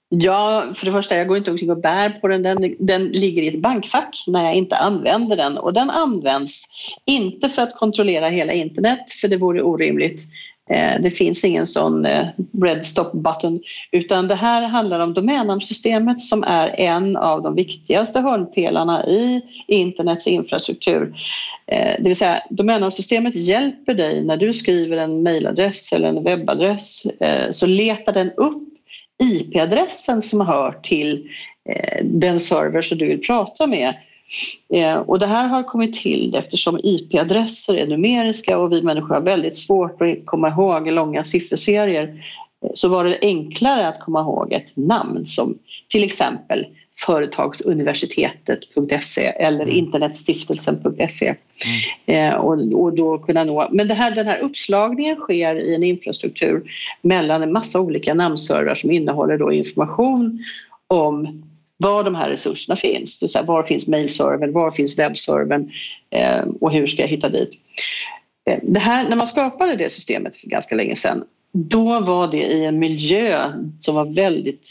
Ja, 0.08 0.64
för 0.74 0.86
det 0.86 0.92
första, 0.92 1.16
jag 1.16 1.28
går 1.28 1.36
inte 1.36 1.50
omkring 1.50 1.70
och 1.70 1.80
bär 1.80 2.10
på 2.10 2.28
den. 2.28 2.42
den. 2.42 2.76
Den 2.78 3.08
ligger 3.08 3.42
i 3.42 3.48
ett 3.48 3.62
bankfack 3.62 4.24
när 4.26 4.44
jag 4.44 4.54
inte 4.54 4.76
använder 4.76 5.36
den. 5.36 5.58
Och 5.58 5.74
den 5.74 5.90
används 5.90 6.66
inte 7.04 7.48
för 7.48 7.62
att 7.62 7.76
kontrollera 7.76 8.28
hela 8.28 8.52
internet, 8.52 9.12
för 9.20 9.28
det 9.28 9.36
vore 9.36 9.62
orimligt. 9.62 10.22
Eh, 10.70 11.00
det 11.02 11.10
finns 11.10 11.44
ingen 11.44 11.66
sån 11.66 12.06
eh, 12.06 12.26
red 12.62 12.86
stop 12.86 13.10
button. 13.12 13.60
Utan 13.92 14.28
det 14.28 14.34
här 14.34 14.62
handlar 14.62 15.00
om 15.00 15.14
domännamnsystemet 15.14 16.22
som 16.22 16.44
är 16.44 16.80
en 16.80 17.16
av 17.16 17.42
de 17.42 17.54
viktigaste 17.54 18.20
hörnpelarna 18.20 19.06
i 19.06 19.42
internets 19.68 20.26
infrastruktur. 20.26 21.14
Eh, 21.66 21.94
det 21.98 22.04
vill 22.04 22.16
säga 22.16 22.40
domännamnsystemet 22.50 23.34
hjälper 23.34 23.94
dig 23.94 24.24
när 24.24 24.36
du 24.36 24.54
skriver 24.54 24.96
en 24.96 25.22
mejladress 25.22 25.92
eller 25.92 26.08
en 26.08 26.24
webbadress. 26.24 27.06
Så 27.50 27.66
letar 27.66 28.12
den 28.12 28.30
upp 28.30 28.62
IP-adressen 29.22 30.22
som 30.22 30.40
hör 30.40 30.72
till 30.72 31.28
den 32.02 32.40
server 32.40 32.82
som 32.82 32.98
du 32.98 33.06
vill 33.06 33.20
prata 33.20 33.66
med 33.66 33.94
och 35.06 35.18
det 35.18 35.26
här 35.26 35.48
har 35.48 35.62
kommit 35.62 35.94
till 35.94 36.36
eftersom 36.36 36.80
IP-adresser 36.82 37.76
är 37.76 37.86
numeriska 37.86 38.58
och 38.58 38.72
vi 38.72 38.82
människor 38.82 39.14
har 39.14 39.20
väldigt 39.20 39.56
svårt 39.56 40.02
att 40.02 40.08
komma 40.24 40.48
ihåg 40.48 40.90
långa 40.90 41.24
sifferserier 41.24 42.24
eh, 42.64 42.70
så 42.74 42.88
var 42.88 43.04
det 43.04 43.18
enklare 43.22 43.88
att 43.88 44.00
komma 44.00 44.20
ihåg 44.20 44.52
ett 44.52 44.76
namn 44.76 45.26
som 45.26 45.58
till 45.88 46.04
exempel 46.04 46.66
företagsuniversitetet.se 46.96 49.24
eller 49.24 49.62
mm. 49.62 49.76
internetstiftelsen.se. 49.76 51.34
Mm. 52.06 52.16
Eh, 52.32 52.34
och, 52.34 52.82
och, 52.82 52.96
då 52.96 53.18
kunna 53.18 53.44
nå. 53.44 53.68
Men 53.72 53.88
det 53.88 53.94
här, 53.94 54.14
den 54.14 54.26
här 54.26 54.42
uppslagningen 54.42 55.16
sker 55.16 55.56
i 55.56 55.74
en 55.74 55.82
infrastruktur 55.82 56.62
mellan 57.02 57.42
en 57.42 57.52
massa 57.52 57.80
olika 57.80 58.14
namnservrar 58.14 58.74
som 58.74 58.90
innehåller 58.90 59.38
då 59.38 59.52
information 59.52 60.44
om 60.86 61.42
var 61.76 62.04
de 62.04 62.14
här 62.14 62.30
resurserna 62.30 62.76
finns. 62.76 63.20
Det 63.20 63.42
var 63.42 63.62
finns 63.62 63.88
mailservern, 63.88 64.52
var 64.52 64.70
finns 64.70 64.98
webbservern 64.98 65.70
eh, 66.10 66.44
och 66.60 66.72
hur 66.72 66.86
ska 66.86 67.02
jag 67.02 67.08
hitta 67.08 67.28
dit? 67.28 67.50
Ehm, 68.50 68.60
det 68.62 68.80
här, 68.80 69.08
när 69.08 69.16
man 69.16 69.26
skapade 69.26 69.76
det 69.76 69.88
systemet 69.88 70.36
för 70.36 70.48
ganska 70.48 70.74
länge 70.74 70.96
sedan 70.96 71.24
då 71.54 72.00
var 72.00 72.30
det 72.30 72.42
i 72.42 72.64
en 72.64 72.78
miljö 72.78 73.52
som 73.78 73.94
var 73.94 74.04
väldigt 74.04 74.70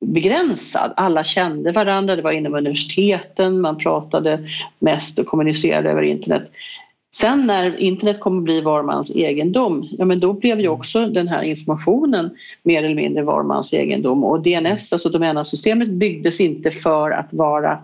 begränsad. 0.00 0.92
Alla 0.96 1.24
kände 1.24 1.72
varandra, 1.72 2.16
det 2.16 2.22
var 2.22 2.32
inom 2.32 2.54
universiteten, 2.54 3.60
man 3.60 3.78
pratade 3.78 4.48
mest 4.78 5.18
och 5.18 5.26
kommunicerade 5.26 5.90
över 5.90 6.02
internet. 6.02 6.52
Sen 7.12 7.46
när 7.46 7.80
internet 7.80 8.20
kommer 8.20 8.42
bli 8.42 8.60
var 8.60 8.82
mans 8.82 9.16
egendom, 9.16 9.88
ja 9.98 10.04
men 10.04 10.20
då 10.20 10.32
blev 10.32 10.60
ju 10.60 10.66
mm. 10.66 10.78
också 10.78 11.06
den 11.06 11.28
här 11.28 11.42
informationen 11.42 12.30
mer 12.62 12.82
eller 12.82 12.94
mindre 12.94 13.22
var 13.22 13.42
mans 13.42 13.74
egendom 13.74 14.24
och 14.24 14.42
DNS, 14.42 14.92
alltså 14.92 15.08
domännamnsystemet 15.08 15.88
byggdes 15.88 16.40
inte 16.40 16.70
för 16.70 17.10
att 17.10 17.32
vara 17.32 17.78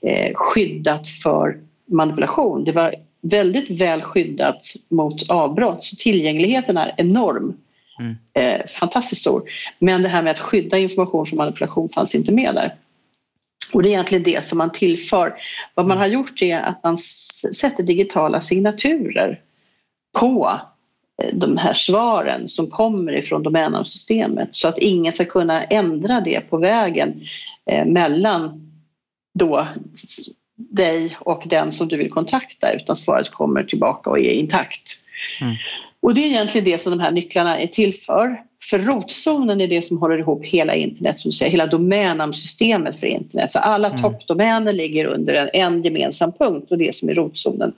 eh, 0.00 0.34
skyddat 0.34 1.08
för 1.08 1.58
manipulation. 1.86 2.64
Det 2.64 2.72
var 2.72 2.94
väldigt 3.22 3.70
väl 3.80 4.02
skyddat 4.02 4.62
mot 4.88 5.30
avbrott 5.30 5.82
så 5.82 5.96
tillgängligheten 5.96 6.76
är 6.76 6.92
enorm. 6.96 7.54
Mm. 8.00 8.16
Eh, 8.32 8.66
fantastiskt 8.66 9.20
stor. 9.20 9.42
Men 9.78 10.02
det 10.02 10.08
här 10.08 10.22
med 10.22 10.30
att 10.30 10.38
skydda 10.38 10.78
information 10.78 11.26
från 11.26 11.36
manipulation 11.36 11.88
fanns 11.88 12.14
inte 12.14 12.32
med 12.32 12.54
där. 12.54 12.74
Och 13.72 13.82
det 13.82 13.88
är 13.88 13.90
egentligen 13.90 14.24
det 14.24 14.44
som 14.44 14.58
man 14.58 14.72
tillför. 14.72 15.34
Vad 15.74 15.86
man 15.86 15.98
har 15.98 16.06
gjort 16.06 16.42
är 16.42 16.60
att 16.60 16.84
man 16.84 16.96
sätter 16.96 17.82
digitala 17.82 18.40
signaturer 18.40 19.40
på 20.18 20.60
eh, 21.22 21.34
de 21.34 21.56
här 21.56 21.72
svaren 21.72 22.48
som 22.48 22.66
kommer 22.66 23.12
ifrån 23.12 23.42
domännamnsystemet 23.42 24.54
så 24.54 24.68
att 24.68 24.78
ingen 24.78 25.12
ska 25.12 25.24
kunna 25.24 25.64
ändra 25.64 26.20
det 26.20 26.40
på 26.40 26.56
vägen 26.56 27.20
eh, 27.70 27.86
mellan 27.86 28.70
då 29.34 29.66
dig 30.56 31.16
och 31.20 31.42
den 31.46 31.72
som 31.72 31.88
du 31.88 31.96
vill 31.96 32.10
kontakta 32.10 32.72
utan 32.72 32.96
svaret 32.96 33.30
kommer 33.30 33.64
tillbaka 33.64 34.10
och 34.10 34.18
är 34.18 34.32
intakt. 34.32 35.04
Mm. 35.40 35.54
Och 36.02 36.14
det 36.14 36.20
är 36.20 36.26
egentligen 36.26 36.64
det 36.64 36.78
som 36.78 36.90
de 36.98 37.00
här 37.00 37.10
nycklarna 37.10 37.58
är 37.58 37.66
till 37.66 37.94
för. 37.94 38.49
För 38.64 38.78
rotzonen 38.78 39.60
är 39.60 39.68
det 39.68 39.82
som 39.82 39.98
håller 39.98 40.18
ihop 40.18 40.44
hela 40.44 40.74
internet, 40.74 41.18
så 41.18 41.28
att 41.28 41.34
säga, 41.34 41.50
hela 41.50 41.66
domänamnsystemet 41.66 43.00
för 43.00 43.06
internet. 43.06 43.52
Så 43.52 43.58
alla 43.58 43.88
mm. 43.88 44.00
toppdomäner 44.00 44.72
ligger 44.72 45.04
under 45.04 45.34
en, 45.34 45.50
en 45.52 45.82
gemensam 45.82 46.32
punkt 46.32 46.66
och 46.70 46.78
det 46.78 46.94
som 46.94 47.08
är 47.08 47.14
rotzonen. 47.14 47.72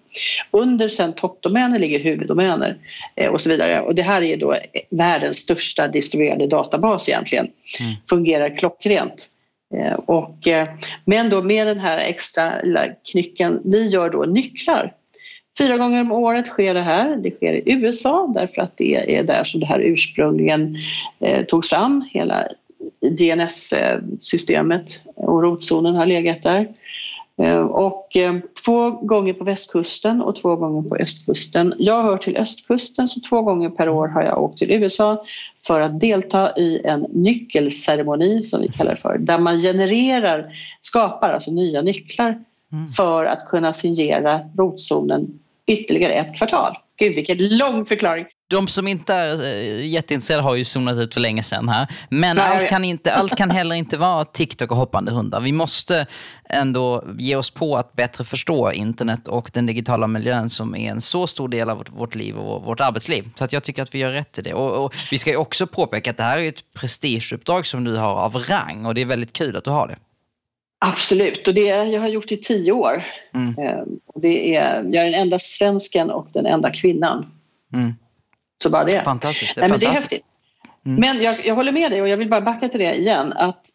Under 0.51 0.89
sen 0.89 1.13
toppdomäner 1.13 1.79
ligger 1.79 2.01
huvuddomäner 2.01 2.77
eh, 3.17 3.31
och 3.31 3.41
så 3.41 3.49
vidare. 3.49 3.81
Och 3.81 3.95
det 3.95 4.03
här 4.03 4.23
är 4.23 4.37
då 4.37 4.57
världens 4.91 5.37
största 5.37 5.89
distribuerade 5.89 6.47
databas 6.47 7.09
egentligen. 7.09 7.49
Mm. 7.81 7.95
Fungerar 8.09 8.59
klockrent. 8.59 9.29
Eh, 9.75 9.95
och, 9.95 10.49
eh, 10.49 10.69
men 11.05 11.31
då 11.31 11.43
med 11.43 11.67
den 11.67 11.79
här 11.79 11.99
extra 11.99 12.53
knycken, 13.13 13.61
vi 13.65 13.87
gör 13.87 14.11
då 14.11 14.23
nycklar 14.23 14.93
Fyra 15.59 15.77
gånger 15.77 16.01
om 16.01 16.13
året 16.13 16.47
sker 16.47 16.75
det 16.75 16.83
här. 16.83 17.17
Det 17.17 17.31
sker 17.31 17.53
i 17.53 17.73
USA 17.73 18.33
därför 18.35 18.63
att 18.63 18.77
det 18.77 19.17
är 19.17 19.23
där 19.23 19.45
som 19.45 19.61
det 19.61 19.67
här 19.67 19.81
ursprungligen 19.81 20.77
eh, 21.21 21.45
togs 21.45 21.69
fram. 21.69 22.05
Hela 22.11 22.49
DNS-systemet 23.19 25.01
och 25.05 25.43
rotzonen 25.43 25.95
har 25.95 26.07
legat 26.07 26.43
där. 26.43 26.69
Eh, 27.43 27.61
och 27.61 28.17
eh, 28.17 28.35
två 28.65 28.91
gånger 28.91 29.33
på 29.33 29.45
västkusten 29.45 30.23
och 30.23 30.37
två 30.37 30.57
gånger 30.57 30.89
på 30.89 30.97
östkusten. 30.97 31.75
Jag 31.79 32.03
hör 32.03 32.17
till 32.17 32.37
östkusten 32.37 33.09
så 33.09 33.21
två 33.21 33.43
gånger 33.43 33.71
per 33.71 33.89
år 33.89 34.09
har 34.09 34.23
jag 34.23 34.43
åkt 34.43 34.59
till 34.59 34.71
USA 34.71 35.25
för 35.67 35.81
att 35.81 36.01
delta 36.01 36.57
i 36.57 36.81
en 36.85 37.01
nyckelceremoni 37.01 38.43
som 38.43 38.61
vi 38.61 38.69
kallar 38.69 38.97
för 38.97 39.19
där 39.19 39.39
man 39.39 39.59
genererar, 39.59 40.55
skapar 40.81 41.33
alltså 41.33 41.51
nya 41.51 41.83
nycklar 41.83 42.45
mm. 42.73 42.87
för 42.87 43.25
att 43.25 43.49
kunna 43.49 43.73
signera 43.73 44.41
rotzonen 44.57 45.39
ytterligare 45.67 46.13
ett 46.13 46.37
kvartal. 46.39 46.77
Gud 46.99 47.15
vilken 47.15 47.57
lång 47.57 47.85
förklaring. 47.85 48.27
De 48.51 48.69
som 48.69 48.89
inte 48.89 49.15
är 49.15 49.43
eh, 49.43 49.87
jätteintresserade 49.87 50.43
har 50.43 50.55
ju 50.55 50.65
zonat 50.65 50.99
ut 50.99 51.15
för 51.15 51.21
länge 51.21 51.43
sedan 51.43 51.69
här. 51.69 51.87
Men 52.11 52.37
Nej, 52.37 52.59
allt, 52.59 52.69
kan 52.69 52.85
inte, 52.85 53.15
allt 53.15 53.37
kan 53.37 53.51
heller 53.61 53.75
inte 53.75 53.97
vara 53.97 54.25
TikTok 54.25 54.71
och 54.71 54.77
hoppande 54.77 55.13
hundar. 55.13 55.41
Vi 55.41 55.53
måste 55.53 56.07
ändå 56.49 57.05
ge 57.19 57.37
oss 57.37 57.51
på 57.51 57.77
att 57.77 57.93
bättre 57.93 58.25
förstå 58.25 58.73
internet 58.73 59.29
och 59.29 59.51
den 59.53 59.67
digitala 59.67 60.07
miljön 60.07 60.49
som 60.49 60.77
är 60.77 60.91
en 60.91 61.01
så 61.01 61.27
stor 61.27 61.49
del 61.49 61.71
av 61.71 61.79
vårt, 61.79 61.91
vårt 61.91 62.15
liv 62.15 62.37
och 62.37 62.63
vårt 62.63 62.81
arbetsliv. 62.81 63.31
Så 63.35 63.45
att 63.45 63.53
jag 63.53 63.63
tycker 63.63 63.83
att 63.83 63.95
vi 63.95 63.99
gör 63.99 64.11
rätt 64.11 64.39
i 64.39 64.43
det. 64.43 64.55
Och, 64.55 64.85
och 64.85 64.95
vi 65.11 65.19
ska 65.19 65.31
ju 65.31 65.37
också 65.37 65.67
påpeka 65.67 66.11
att 66.11 66.17
det 66.17 66.23
här 66.23 66.39
är 66.39 66.49
ett 66.49 66.73
prestigeuppdrag 66.75 67.67
som 67.67 67.85
du 67.85 67.97
har 67.97 68.15
av 68.15 68.37
rang 68.37 68.87
och 68.87 68.95
det 68.95 69.01
är 69.01 69.07
väldigt 69.07 69.33
kul 69.33 69.57
att 69.57 69.65
du 69.65 69.71
har 69.71 69.89
det. 69.89 69.97
Absolut, 70.85 71.49
och 71.49 71.55
det 71.55 71.67
jag 71.67 72.01
har 72.01 72.09
gjort 72.09 72.33
i 72.33 72.37
tio 72.37 72.73
år. 72.73 73.05
Mm. 73.35 73.59
Ehm, 73.59 73.89
och 74.07 74.21
det 74.21 74.57
är, 74.57 74.75
jag 74.75 75.07
är 75.07 75.11
den 75.11 75.21
enda 75.21 75.39
svensken 75.39 76.11
och 76.11 76.29
den 76.33 76.47
enda 76.47 76.71
kvinnan. 76.71 77.27
Mm. 77.75 77.93
Så 78.63 78.71
bara 78.71 78.85
det. 78.85 79.03
Fantastiskt. 79.05 79.55
Det 79.55 79.59
är, 79.59 79.63
Nej, 79.63 79.71
men 79.71 79.81
det 79.81 79.87
är 79.87 79.91
häftigt. 79.91 80.25
Mm. 80.87 81.01
Men 81.01 81.23
jag, 81.23 81.47
jag 81.47 81.55
håller 81.55 81.73
med 81.73 81.91
dig 81.91 82.03
och 82.03 82.09
jag 82.09 82.17
vill 82.17 82.31
bara 82.31 82.41
backa 82.41 82.69
till 82.69 82.81
det 82.81 82.95
igen. 82.95 83.33
Att 83.33 83.67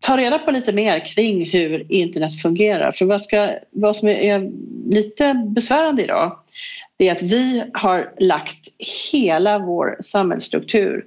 ta 0.00 0.16
reda 0.16 0.38
på 0.38 0.50
lite 0.50 0.72
mer 0.72 1.06
kring 1.06 1.50
hur 1.50 1.92
internet 1.92 2.42
fungerar. 2.42 2.92
För 2.92 3.04
vad, 3.04 3.22
ska, 3.22 3.50
vad 3.70 3.96
som 3.96 4.08
är 4.08 4.50
lite 4.90 5.34
besvärande 5.54 6.02
idag 6.02 6.36
det 6.96 7.08
är 7.08 7.12
att 7.12 7.22
vi 7.22 7.64
har 7.72 8.14
lagt 8.18 8.68
hela 9.12 9.58
vår 9.58 9.96
samhällsstruktur 10.00 11.04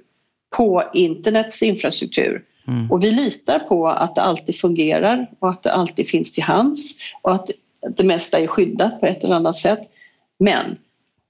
på 0.56 0.84
internets 0.94 1.62
infrastruktur. 1.62 2.42
Mm. 2.68 2.90
Och 2.90 3.04
vi 3.04 3.12
litar 3.12 3.58
på 3.58 3.88
att 3.88 4.14
det 4.14 4.22
alltid 4.22 4.56
fungerar 4.56 5.30
och 5.38 5.50
att 5.50 5.62
det 5.62 5.72
alltid 5.72 6.08
finns 6.08 6.32
till 6.34 6.42
hands 6.42 6.94
och 7.22 7.34
att 7.34 7.50
det 7.96 8.04
mesta 8.04 8.40
är 8.40 8.46
skyddat 8.46 9.00
på 9.00 9.06
ett 9.06 9.24
eller 9.24 9.34
annat 9.34 9.56
sätt. 9.56 9.80
Men 10.38 10.76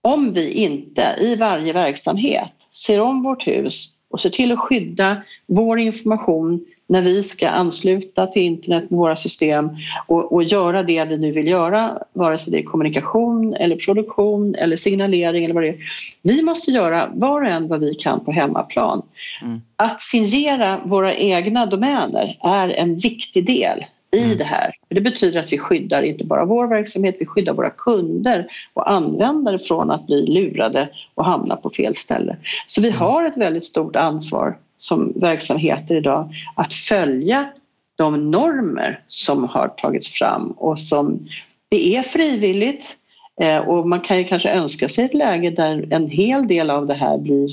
om 0.03 0.33
vi 0.33 0.53
inte 0.53 1.16
i 1.20 1.37
varje 1.37 1.73
verksamhet 1.73 2.53
ser 2.70 3.01
om 3.01 3.23
vårt 3.23 3.47
hus 3.47 3.90
och 4.11 4.20
ser 4.20 4.31
till 4.31 4.53
att 4.53 4.59
skydda 4.59 5.23
vår 5.47 5.79
information 5.79 6.66
när 6.87 7.03
vi 7.03 7.23
ska 7.23 7.49
ansluta 7.49 8.27
till 8.27 8.42
internet 8.42 8.90
med 8.90 8.99
våra 8.99 9.16
system 9.16 9.70
och, 10.07 10.33
och, 10.33 10.44
göra 10.44 10.83
det 10.83 11.05
vi 11.05 11.18
nu 11.18 11.33
vill 11.33 11.47
göra, 11.47 11.99
vare 12.12 12.38
sig 12.38 12.53
det 12.53 12.59
är 12.59 12.62
kommunikation 12.62 13.55
eller 13.55 13.77
produktion 13.77 14.55
eller 14.55 14.77
signalering 14.77 15.44
eller 15.44 15.55
vad 15.55 15.62
det 15.62 15.68
är. 15.68 15.77
Vi 16.23 16.42
måste 16.42 16.70
göra 16.70 17.11
var 17.14 17.42
och 17.42 17.49
en 17.49 17.68
vad 17.68 17.81
vi 17.81 17.94
kan 17.94 18.25
på 18.25 18.33
hemmaplan. 18.33 19.03
Mm. 19.42 19.61
Att 19.77 20.03
signera 20.03 20.81
våra 20.85 21.14
egna 21.14 21.66
domäner 21.66 22.37
är 22.40 22.68
en 22.68 22.99
viktig 22.99 23.47
del 23.47 23.85
i 24.14 24.25
mm. 24.25 24.38
det 24.38 24.44
här. 24.44 24.70
Det 24.88 25.01
betyder 25.01 25.40
att 25.40 25.53
vi 25.53 25.59
skyddar 25.59 26.03
inte 26.03 26.25
bara 26.25 26.44
vår 26.44 26.66
verksamhet, 26.66 27.16
vi 27.18 27.27
skyddar 27.27 27.53
våra 27.53 27.70
kunder 27.70 28.47
och 28.75 28.90
användare 28.90 29.59
från 29.59 29.90
att 29.90 30.07
bli 30.07 30.27
lurade 30.27 30.88
och 31.14 31.25
hamna 31.25 31.57
på 31.57 31.70
fel 31.70 31.97
ställe. 31.97 32.37
Så 32.66 32.81
vi 32.81 32.88
mm. 32.88 33.01
har 33.01 33.25
ett 33.25 33.37
väldigt 33.37 33.64
stort 33.64 33.97
ansvar 33.97 34.57
som 34.78 35.12
verksamheter 35.16 35.96
idag 35.96 36.34
att 36.54 36.74
följa 36.74 37.48
de 37.96 38.30
normer 38.30 39.00
som 39.06 39.44
har 39.44 39.68
tagits 39.68 40.08
fram 40.08 40.50
och 40.50 40.80
som 40.80 41.28
det 41.68 41.96
är 41.96 42.02
frivilligt 42.02 42.96
eh, 43.40 43.58
och 43.58 43.88
man 43.88 44.00
kan 44.00 44.18
ju 44.18 44.24
kanske 44.24 44.50
önska 44.50 44.88
sig 44.88 45.04
ett 45.04 45.14
läge 45.14 45.50
där 45.50 45.88
en 45.90 46.08
hel 46.08 46.48
del 46.48 46.70
av 46.70 46.87
det 46.87 46.94
här 46.94 47.18
blir 47.18 47.50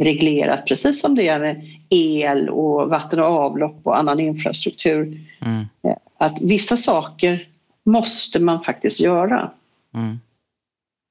reglerat 0.00 0.66
precis 0.66 1.00
som 1.00 1.14
det 1.14 1.28
är 1.28 1.40
med 1.40 1.62
el 1.90 2.48
och 2.48 2.90
vatten 2.90 3.20
och 3.20 3.26
avlopp 3.26 3.80
och 3.82 3.98
annan 3.98 4.20
infrastruktur. 4.20 5.20
Mm. 5.44 5.60
Eh, 5.60 5.96
att 6.18 6.42
vissa 6.42 6.76
saker 6.76 7.48
måste 7.84 8.40
man 8.40 8.62
faktiskt 8.62 9.00
göra. 9.00 9.50
Mm. 9.94 10.20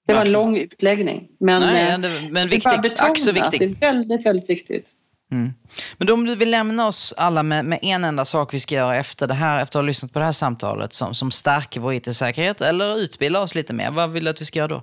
Det 0.07 0.13
var 0.13 0.21
en 0.21 0.31
lång 0.31 0.57
utläggning. 0.57 1.27
Men, 1.37 1.61
Nej, 1.61 1.97
det, 1.99 2.29
men 2.31 2.49
viktigt, 2.49 2.99
ack 2.99 3.19
så 3.19 3.31
viktigt. 3.31 3.59
Det 3.59 3.85
är 3.85 3.93
väldigt, 3.93 4.25
väldigt 4.25 4.49
viktigt. 4.49 4.93
Mm. 5.31 5.53
Men 5.97 6.09
om 6.09 6.25
du 6.25 6.35
vill 6.35 6.51
lämna 6.51 6.87
oss 6.87 7.13
alla 7.17 7.43
med, 7.43 7.65
med, 7.65 7.79
en 7.81 8.03
enda 8.03 8.25
sak 8.25 8.53
vi 8.53 8.59
ska 8.59 8.75
göra 8.75 8.95
efter 8.95 9.27
det 9.27 9.33
här, 9.33 9.55
efter 9.55 9.79
att 9.79 9.83
ha 9.83 9.87
lyssnat 9.87 10.13
på 10.13 10.19
det 10.19 10.25
här 10.25 10.31
samtalet 10.31 10.93
som, 10.93 11.15
som 11.15 11.31
stärker 11.31 11.79
vår 11.79 11.93
IT-säkerhet 11.93 12.61
eller 12.61 12.97
utbildar 12.97 13.41
oss 13.41 13.55
lite 13.55 13.73
mer. 13.73 13.91
Vad 13.91 14.11
vill 14.11 14.23
du 14.23 14.29
att 14.29 14.41
vi 14.41 14.45
ska 14.45 14.59
göra 14.59 14.67
då? 14.67 14.81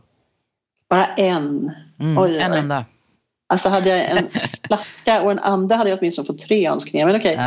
Bara 0.90 1.06
en. 1.06 1.72
Mm, 2.00 2.18
oj, 2.18 2.38
en 2.38 2.52
oj. 2.52 2.58
enda. 2.58 2.84
Alltså 3.50 3.68
hade 3.68 3.88
jag 3.88 4.11
en 4.11 4.28
flaska 4.66 5.22
och 5.22 5.30
en 5.30 5.38
ande 5.38 5.74
hade 5.74 5.90
jag 5.90 5.98
åtminstone 5.98 6.26
fått 6.26 6.38
tre 6.38 6.68
önskningar. 6.68 7.06
Men 7.06 7.16
okej. 7.16 7.34
Okay. 7.34 7.46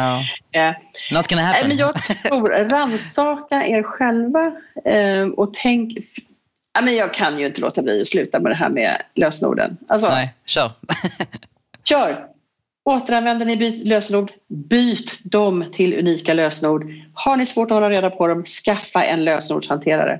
Ja. 0.52 0.70
Eh, 0.70 0.76
Not 1.12 1.28
gonna 1.28 1.42
happen. 1.42 1.68
Men 1.68 1.78
jag 1.78 2.04
tror, 2.04 2.50
rannsaka 2.70 3.68
er 3.68 3.84
själva 3.84 4.52
eh, 4.86 5.28
och 5.28 5.54
tänk... 5.54 5.98
Ja, 6.74 6.82
men 6.82 6.96
jag 6.96 7.14
kan 7.14 7.40
ju 7.40 7.48
inte 7.48 7.62
låta 7.62 7.82
bli 7.82 8.02
att 8.02 8.08
sluta 8.08 8.40
med 8.40 8.52
det 8.52 8.56
här 8.56 8.70
med 8.70 9.02
lösenorden. 9.16 9.78
Alltså, 9.88 10.10
Nej, 10.10 10.34
kör. 10.46 10.72
kör! 11.84 12.28
Återanvänder 12.86 13.46
ni 13.46 13.58
byt 13.58 13.88
lösenord, 13.88 14.32
byt 14.48 15.20
dem 15.24 15.65
till 15.72 16.00
unika 16.00 16.34
lösenord. 16.34 16.91
Har 17.13 17.38
ni 17.38 17.46
svårt 17.46 17.72
att 17.72 17.76
hålla 17.76 17.89
reda 17.89 18.10
på 18.10 18.28
dem, 18.28 18.44
skaffa 18.44 19.04
en 19.04 19.24
lösenordshanterare. 19.24 20.20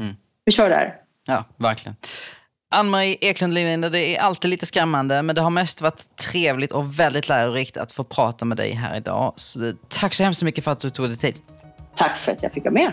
Mm. 0.00 0.16
Vi 0.44 0.52
kör 0.52 0.70
där. 0.70 0.94
Ja, 1.26 1.44
verkligen. 1.56 1.96
Ann-Marie 2.70 3.16
Eklund 3.20 3.54
Livinde, 3.54 3.88
det 3.88 4.16
är 4.16 4.20
alltid 4.20 4.50
lite 4.50 4.66
skrämmande, 4.66 5.22
men 5.22 5.36
det 5.36 5.42
har 5.42 5.50
mest 5.50 5.80
varit 5.80 6.16
trevligt 6.16 6.72
och 6.72 7.00
väldigt 7.00 7.28
lärorikt 7.28 7.76
att 7.76 7.92
få 7.92 8.04
prata 8.04 8.44
med 8.44 8.56
dig 8.56 8.72
här 8.72 8.96
idag. 8.96 9.32
Så, 9.36 9.72
tack 9.88 10.14
så 10.14 10.22
hemskt 10.22 10.42
mycket 10.42 10.64
för 10.64 10.70
att 10.72 10.80
du 10.80 10.90
tog 10.90 11.08
dig 11.08 11.16
tid. 11.16 11.34
Tack 11.96 12.16
för 12.16 12.32
att 12.32 12.42
jag 12.42 12.52
fick 12.52 12.64
vara 12.64 12.74
med. 12.74 12.92